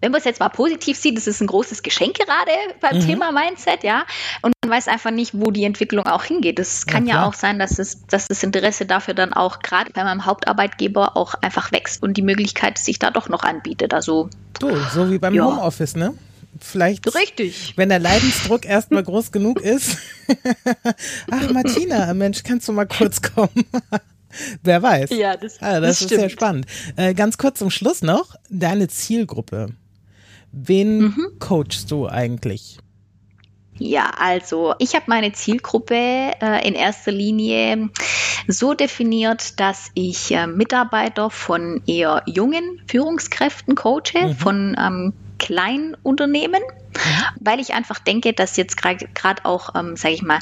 wenn 0.00 0.12
man 0.12 0.18
es 0.18 0.24
jetzt 0.24 0.40
mal 0.40 0.48
positiv 0.48 0.96
sieht, 0.96 1.16
das 1.16 1.26
ist 1.26 1.40
ein 1.40 1.46
großes 1.46 1.82
Geschenk 1.82 2.18
gerade 2.18 2.50
beim 2.80 2.98
mhm. 2.98 3.06
Thema 3.06 3.32
Mindset, 3.32 3.82
ja. 3.82 4.04
Und 4.42 4.52
man 4.64 4.70
weiß 4.70 4.88
einfach 4.88 5.10
nicht, 5.10 5.32
wo 5.34 5.50
die 5.50 5.64
Entwicklung 5.64 6.06
auch 6.06 6.24
hingeht. 6.24 6.58
Es 6.58 6.86
kann 6.86 7.06
ja, 7.06 7.16
ja, 7.16 7.26
auch 7.26 7.34
sein, 7.34 7.58
dass, 7.58 7.78
es, 7.78 8.06
dass 8.06 8.26
das 8.28 8.42
Interesse 8.42 8.86
dafür 8.86 9.14
dann 9.14 9.32
auch 9.32 9.60
gerade 9.60 9.92
bei 9.92 10.04
meinem 10.04 10.24
Hauptarbeitgeber 10.24 11.16
auch 11.16 11.34
einfach 11.40 11.72
wächst 11.72 12.02
und 12.02 12.16
die 12.16 12.22
Möglichkeit 12.22 12.78
sich 12.78 12.98
da 12.98 13.10
doch 13.10 13.28
noch 13.28 13.42
anbietet. 13.42 13.94
Also 13.94 14.30
du, 14.60 14.76
so 14.92 15.10
wie 15.10 15.18
beim 15.18 15.34
ja. 15.34 15.44
Homeoffice, 15.44 15.96
ne? 15.96 16.14
Vielleicht, 16.60 17.14
Richtig. 17.14 17.74
wenn 17.76 17.88
der 17.88 17.98
Leidensdruck 17.98 18.64
erstmal 18.64 19.02
groß 19.04 19.32
genug 19.32 19.60
ist. 19.60 19.98
Ach, 21.30 21.50
Martina, 21.50 22.12
Mensch, 22.14 22.42
kannst 22.42 22.68
du 22.68 22.72
mal 22.72 22.86
kurz 22.86 23.22
kommen? 23.22 23.64
Wer 24.62 24.82
weiß. 24.82 25.10
Ja, 25.10 25.36
das, 25.36 25.60
ah, 25.60 25.80
das, 25.80 25.82
das 25.82 25.90
ist 25.90 26.06
stimmt. 26.06 26.20
sehr 26.20 26.30
spannend. 26.30 26.66
Äh, 26.96 27.14
ganz 27.14 27.38
kurz 27.38 27.58
zum 27.58 27.70
Schluss 27.70 28.02
noch, 28.02 28.34
deine 28.50 28.88
Zielgruppe. 28.88 29.70
Wen 30.52 30.98
mhm. 30.98 31.38
coachst 31.38 31.90
du 31.90 32.08
eigentlich? 32.08 32.78
Ja, 33.78 34.10
also 34.18 34.74
ich 34.78 34.94
habe 34.94 35.04
meine 35.08 35.32
Zielgruppe 35.32 35.94
äh, 35.94 36.66
in 36.66 36.74
erster 36.74 37.12
Linie 37.12 37.90
so 38.48 38.74
definiert, 38.74 39.60
dass 39.60 39.90
ich 39.94 40.32
äh, 40.32 40.46
Mitarbeiter 40.46 41.30
von 41.30 41.82
eher 41.86 42.22
jungen 42.26 42.82
Führungskräften 42.88 43.76
coache, 43.76 44.28
mhm. 44.28 44.34
von 44.34 44.76
ähm, 44.78 45.12
Kleinunternehmen, 45.38 46.60
mhm. 46.60 47.22
weil 47.40 47.60
ich 47.60 47.72
einfach 47.72 48.00
denke, 48.00 48.32
dass 48.32 48.56
jetzt 48.56 48.76
gerade 48.82 49.44
auch, 49.44 49.74
ähm, 49.76 49.96
sage 49.96 50.14
ich 50.14 50.22
mal, 50.22 50.40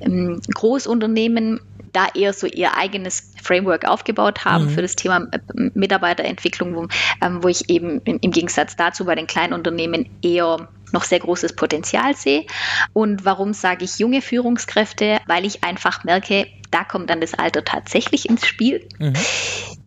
ähm, 0.00 0.40
Großunternehmen 0.54 1.60
da 1.96 2.08
eher 2.14 2.34
so 2.34 2.46
ihr 2.46 2.76
eigenes 2.76 3.32
Framework 3.42 3.86
aufgebaut 3.86 4.44
haben 4.44 4.66
mhm. 4.66 4.70
für 4.70 4.82
das 4.82 4.96
Thema 4.96 5.26
äh, 5.32 5.38
Mitarbeiterentwicklung, 5.72 6.76
wo, 6.76 6.88
ähm, 7.22 7.42
wo 7.42 7.48
ich 7.48 7.70
eben 7.70 8.02
im 8.02 8.30
Gegensatz 8.30 8.76
dazu 8.76 9.06
bei 9.06 9.14
den 9.14 9.26
kleinen 9.26 9.54
Unternehmen 9.54 10.10
eher 10.22 10.68
noch 10.92 11.04
sehr 11.04 11.20
großes 11.20 11.56
Potenzial 11.56 12.14
sehe. 12.14 12.44
Und 12.92 13.24
warum 13.24 13.54
sage 13.54 13.84
ich 13.84 13.98
junge 13.98 14.20
Führungskräfte? 14.20 15.20
Weil 15.26 15.44
ich 15.46 15.64
einfach 15.64 16.04
merke, 16.04 16.46
da 16.70 16.84
kommt 16.84 17.08
dann 17.10 17.20
das 17.20 17.34
Alter 17.34 17.64
tatsächlich 17.64 18.28
ins 18.28 18.46
Spiel, 18.46 18.86
mhm. 18.98 19.14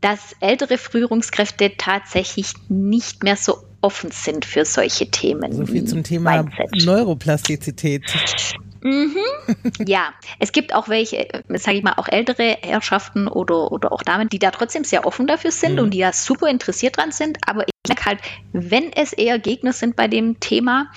dass 0.02 0.36
ältere 0.40 0.78
Führungskräfte 0.78 1.74
tatsächlich 1.78 2.54
nicht 2.70 3.24
mehr 3.24 3.36
so 3.36 3.64
offen 3.82 4.10
sind 4.12 4.46
für 4.46 4.66
solche 4.66 5.10
Themen. 5.12 5.54
So 5.54 5.66
viel 5.66 5.86
zum 5.86 6.04
Thema 6.04 6.44
Mindset. 6.44 6.86
Neuroplastizität. 6.86 8.04
Mhm. 8.82 9.18
Ja, 9.86 10.14
es 10.40 10.52
gibt 10.52 10.74
auch 10.74 10.90
welche, 10.90 11.28
sage 11.50 11.78
ich 11.78 11.84
mal, 11.84 11.94
auch 11.98 12.08
ältere 12.08 12.58
Herrschaften 12.62 13.28
oder, 13.28 13.72
oder 13.72 13.92
auch 13.92 14.04
Damen, 14.04 14.30
die 14.30 14.40
da 14.40 14.52
trotzdem 14.52 14.84
sehr 14.84 15.06
offen 15.06 15.28
dafür 15.28 15.52
sind 15.52 15.74
mhm. 15.74 15.80
und 15.80 15.94
die 15.94 16.00
da 16.00 16.14
super 16.14 16.48
interessiert 16.48 16.98
dran 16.98 17.12
sind. 17.12 17.38
Aber 17.46 17.64
ich 17.64 17.74
merke 17.88 18.06
halt, 18.06 18.20
wenn 18.54 18.92
es 18.94 19.14
eher 19.14 19.40
Gegner 19.40 19.74
sind 19.74 19.96
bei 19.96 20.08
dem 20.08 20.40
Thema, 20.40 20.92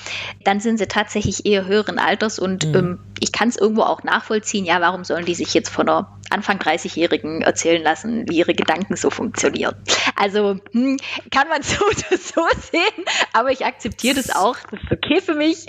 dann 0.44 0.60
sind 0.60 0.78
sie 0.78 0.86
tatsächlich 0.86 1.46
eher 1.46 1.66
höheren 1.66 1.98
Alters 1.98 2.38
und 2.38 2.66
mhm. 2.68 2.74
ähm, 2.74 2.98
ich 3.20 3.32
kann 3.32 3.48
es 3.48 3.56
irgendwo 3.56 3.82
auch 3.82 4.02
nachvollziehen. 4.02 4.64
Ja, 4.64 4.80
warum 4.80 5.04
sollen 5.04 5.24
die 5.24 5.34
sich 5.34 5.54
jetzt 5.54 5.70
von 5.70 5.88
einer 5.88 6.18
Anfang 6.30 6.58
30-Jährigen 6.58 7.42
erzählen 7.42 7.82
lassen, 7.82 8.28
wie 8.28 8.38
ihre 8.38 8.54
Gedanken 8.54 8.96
so 8.96 9.10
funktionieren? 9.10 9.74
Also 10.16 10.56
hm, 10.72 10.98
kann 11.30 11.48
man 11.48 11.62
so 11.62 11.84
oder 11.84 12.18
so 12.18 12.46
sehen, 12.70 13.04
aber 13.32 13.50
ich 13.50 13.64
akzeptiere 13.64 14.16
das 14.16 14.34
auch. 14.34 14.56
Das 14.70 14.80
ist 14.82 14.92
okay 14.92 15.20
für 15.20 15.34
mich. 15.34 15.66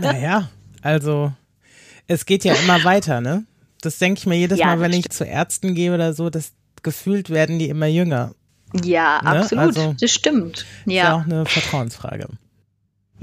Naja. 0.00 0.48
Also, 0.82 1.32
es 2.06 2.26
geht 2.26 2.44
ja 2.44 2.54
immer 2.54 2.84
weiter, 2.84 3.20
ne? 3.20 3.44
Das 3.80 3.98
denke 3.98 4.18
ich 4.18 4.26
mir 4.26 4.36
jedes 4.36 4.58
ja, 4.58 4.66
Mal, 4.66 4.80
wenn 4.80 4.92
ich 4.92 5.10
zu 5.10 5.24
Ärzten 5.24 5.74
gehe 5.74 5.94
oder 5.94 6.12
so, 6.12 6.30
dass 6.30 6.52
gefühlt 6.82 7.30
werden 7.30 7.58
die 7.58 7.68
immer 7.68 7.86
jünger. 7.86 8.34
Ja, 8.84 9.20
ne? 9.22 9.30
absolut. 9.30 9.64
Also, 9.64 9.94
das 9.98 10.10
stimmt. 10.10 10.66
Ja. 10.86 11.02
Ist 11.02 11.12
auch 11.12 11.24
eine 11.24 11.46
Vertrauensfrage. 11.46 12.28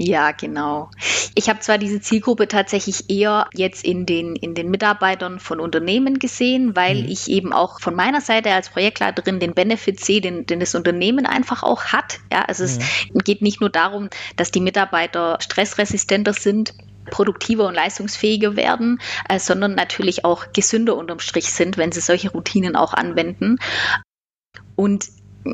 Ja, 0.02 0.30
genau. 0.30 0.90
Ich 1.34 1.50
habe 1.50 1.60
zwar 1.60 1.76
diese 1.76 2.00
Zielgruppe 2.00 2.48
tatsächlich 2.48 3.10
eher 3.10 3.46
jetzt 3.52 3.84
in 3.84 4.06
den, 4.06 4.34
in 4.34 4.54
den 4.54 4.70
Mitarbeitern 4.70 5.40
von 5.40 5.60
Unternehmen 5.60 6.18
gesehen, 6.18 6.74
weil 6.74 7.02
mhm. 7.02 7.10
ich 7.10 7.28
eben 7.28 7.52
auch 7.52 7.80
von 7.80 7.94
meiner 7.94 8.22
Seite 8.22 8.50
als 8.52 8.70
Projektleiterin 8.70 9.40
den 9.40 9.52
Benefit 9.52 10.02
sehe, 10.02 10.22
den, 10.22 10.46
den 10.46 10.58
das 10.58 10.74
Unternehmen 10.74 11.26
einfach 11.26 11.62
auch 11.62 11.84
hat. 11.84 12.20
Ja, 12.32 12.46
also 12.46 12.64
mhm. 12.64 12.80
es 13.14 13.24
geht 13.24 13.42
nicht 13.42 13.60
nur 13.60 13.68
darum, 13.68 14.08
dass 14.36 14.50
die 14.50 14.62
Mitarbeiter 14.62 15.36
stressresistenter 15.38 16.32
sind, 16.32 16.72
produktiver 17.10 17.66
und 17.66 17.74
leistungsfähiger 17.74 18.56
werden, 18.56 19.00
äh, 19.28 19.38
sondern 19.38 19.74
natürlich 19.74 20.24
auch 20.24 20.52
gesünder 20.52 20.96
unterm 20.96 21.20
Strich 21.20 21.52
sind, 21.52 21.76
wenn 21.76 21.92
sie 21.92 22.00
solche 22.00 22.30
Routinen 22.30 22.76
auch 22.76 22.94
anwenden. 22.94 23.58
Und 24.76 25.08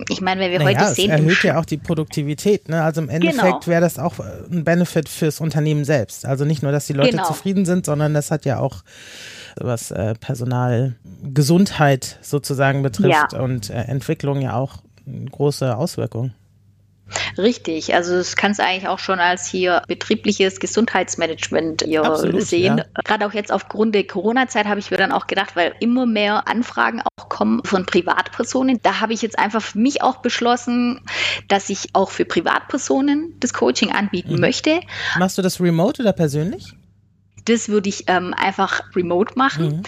ich 0.09 0.21
meine, 0.21 0.41
wenn 0.41 0.51
wir 0.51 0.59
naja, 0.59 0.81
heute 0.81 0.95
sehen. 0.95 1.11
Es 1.11 1.21
erhöht 1.21 1.43
ja 1.45 1.59
auch 1.59 1.65
die 1.65 1.77
Produktivität. 1.77 2.69
Ne? 2.69 2.83
Also 2.83 3.01
im 3.01 3.09
Endeffekt 3.09 3.43
genau. 3.43 3.67
wäre 3.67 3.81
das 3.81 3.99
auch 3.99 4.15
ein 4.19 4.65
Benefit 4.65 5.09
fürs 5.09 5.41
Unternehmen 5.41 5.85
selbst. 5.85 6.27
Also 6.27 6.45
nicht 6.45 6.63
nur, 6.63 6.73
dass 6.73 6.87
die 6.87 6.93
Leute 6.93 7.13
genau. 7.13 7.27
zufrieden 7.27 7.65
sind, 7.65 7.87
sondern 7.87 8.13
das 8.13 8.31
hat 8.31 8.45
ja 8.45 8.59
auch 8.59 8.83
was 9.59 9.91
äh, 9.93 10.15
Personalgesundheit 10.15 12.19
sozusagen 12.21 12.83
betrifft 12.83 13.33
ja. 13.33 13.41
und 13.41 13.71
äh, 13.71 13.75
Entwicklung 13.75 14.41
ja 14.41 14.55
auch 14.55 14.79
große 15.31 15.77
Auswirkungen. 15.77 16.35
Richtig, 17.39 17.95
also 17.95 18.17
das 18.17 18.35
kannst 18.35 18.59
du 18.59 18.65
eigentlich 18.65 18.89
auch 18.89 18.99
schon 18.99 19.21
als 19.21 19.47
hier 19.47 19.83
betriebliches 19.87 20.59
Gesundheitsmanagement 20.59 21.83
hier 21.83 22.05
Absolut, 22.05 22.43
sehen. 22.43 22.79
Ja. 22.79 22.85
Gerade 23.05 23.27
auch 23.27 23.33
jetzt 23.33 23.53
aufgrund 23.53 23.95
der 23.95 24.07
Corona-Zeit 24.07 24.67
habe 24.67 24.81
ich 24.81 24.91
mir 24.91 24.97
dann 24.97 25.13
auch 25.13 25.27
gedacht, 25.27 25.55
weil 25.55 25.75
immer 25.81 26.07
mehr 26.07 26.49
Anfragen 26.49 27.03
auch 27.03 27.29
kommen 27.29 27.63
von 27.65 27.87
Privatpersonen. 27.87 28.81
Da 28.83 29.01
habe 29.01 29.13
ich 29.13 29.23
jetzt 29.23 29.39
einfach 29.39 29.63
für 29.63 29.79
mich 29.79 30.03
auch 30.03 30.17
beschlossen, 30.17 31.01
dass 31.49 31.69
ich 31.69 31.91
auch 31.93 32.11
für 32.11 32.25
Privatpersonen 32.25 33.37
das 33.39 33.53
Coaching 33.53 33.93
anbieten 33.93 34.35
mhm. 34.35 34.41
möchte. 34.41 34.81
Machst 35.19 35.39
du 35.39 35.43
das 35.43 35.61
remote 35.61 36.03
oder 36.03 36.13
persönlich? 36.13 36.75
Das 37.45 37.69
würde 37.69 37.89
ich 37.89 38.05
ähm, 38.09 38.35
einfach 38.37 38.83
remote 38.97 39.35
machen. 39.37 39.69
Mhm. 39.69 39.83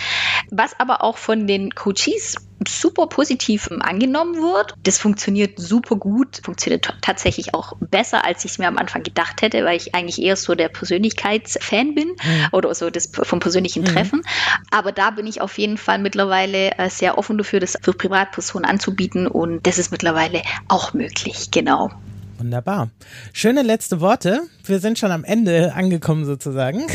Was 0.50 0.78
aber 0.78 1.02
auch 1.02 1.18
von 1.18 1.46
den 1.46 1.74
Coaches 1.74 2.36
super 2.66 3.06
positiv 3.06 3.68
angenommen 3.80 4.36
wird. 4.36 4.74
Das 4.82 4.98
funktioniert 4.98 5.58
super 5.58 5.96
gut, 5.96 6.40
funktioniert 6.42 6.92
tatsächlich 7.00 7.54
auch 7.54 7.74
besser, 7.80 8.24
als 8.24 8.44
ich 8.44 8.52
es 8.52 8.58
mir 8.58 8.68
am 8.68 8.78
Anfang 8.78 9.02
gedacht 9.02 9.42
hätte, 9.42 9.64
weil 9.64 9.76
ich 9.76 9.94
eigentlich 9.94 10.20
eher 10.20 10.36
so 10.36 10.54
der 10.54 10.68
Persönlichkeitsfan 10.68 11.94
bin 11.94 12.08
mhm. 12.08 12.48
oder 12.52 12.74
so 12.74 12.90
das 12.90 13.10
vom 13.12 13.40
persönlichen 13.40 13.82
mhm. 13.82 13.86
Treffen. 13.86 14.22
Aber 14.70 14.92
da 14.92 15.10
bin 15.10 15.26
ich 15.26 15.40
auf 15.40 15.58
jeden 15.58 15.76
Fall 15.76 15.98
mittlerweile 15.98 16.76
äh, 16.78 16.90
sehr 16.90 17.18
offen 17.18 17.38
dafür, 17.38 17.60
das 17.60 17.76
für 17.80 17.92
Privatpersonen 17.92 18.68
anzubieten 18.68 19.26
und 19.26 19.66
das 19.66 19.78
ist 19.78 19.92
mittlerweile 19.92 20.42
auch 20.68 20.94
möglich, 20.94 21.50
genau. 21.50 21.90
Wunderbar. 22.38 22.90
Schöne 23.32 23.62
letzte 23.62 24.00
Worte. 24.00 24.42
Wir 24.64 24.78
sind 24.78 24.98
schon 24.98 25.10
am 25.10 25.24
Ende 25.24 25.74
angekommen 25.74 26.24
sozusagen. 26.24 26.86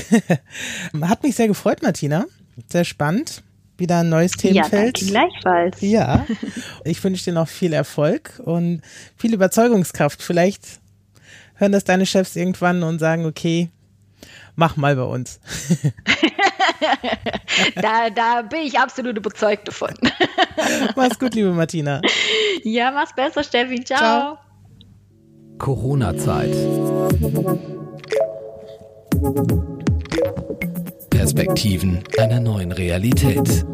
Hat 1.01 1.23
mich 1.23 1.35
sehr 1.35 1.49
gefreut, 1.49 1.81
Martina. 1.81 2.25
Sehr 2.67 2.85
spannend. 2.85 3.43
Wieder 3.77 3.99
ein 3.99 4.09
neues 4.09 4.33
Themenfeld. 4.33 4.99
Ja, 5.01 5.07
gleichfalls. 5.07 5.81
Ja. 5.81 6.25
Ich 6.85 7.03
wünsche 7.03 7.23
dir 7.23 7.33
noch 7.33 7.47
viel 7.47 7.73
Erfolg 7.73 8.41
und 8.43 8.81
viel 9.15 9.33
Überzeugungskraft. 9.33 10.21
Vielleicht 10.21 10.79
hören 11.55 11.71
das 11.71 11.85
deine 11.85 12.05
Chefs 12.05 12.35
irgendwann 12.35 12.83
und 12.83 12.99
sagen, 12.99 13.25
okay, 13.25 13.69
mach 14.55 14.75
mal 14.75 14.95
bei 14.95 15.03
uns. 15.03 15.39
da, 17.75 18.09
da 18.09 18.41
bin 18.41 18.61
ich 18.61 18.77
absolut 18.77 19.17
überzeugt 19.17 19.67
davon. 19.67 19.93
mach's 20.95 21.19
gut, 21.19 21.35
liebe 21.35 21.51
Martina. 21.51 22.01
Ja, 22.63 22.91
mach's 22.91 23.15
besser, 23.15 23.43
Steffi. 23.43 23.83
Ciao. 23.83 23.97
Ciao. 23.99 24.37
Corona-Zeit. 25.57 26.53
Perspektiven 31.23 32.03
einer 32.17 32.41
neuen 32.41 32.73
Realität. 32.73 33.65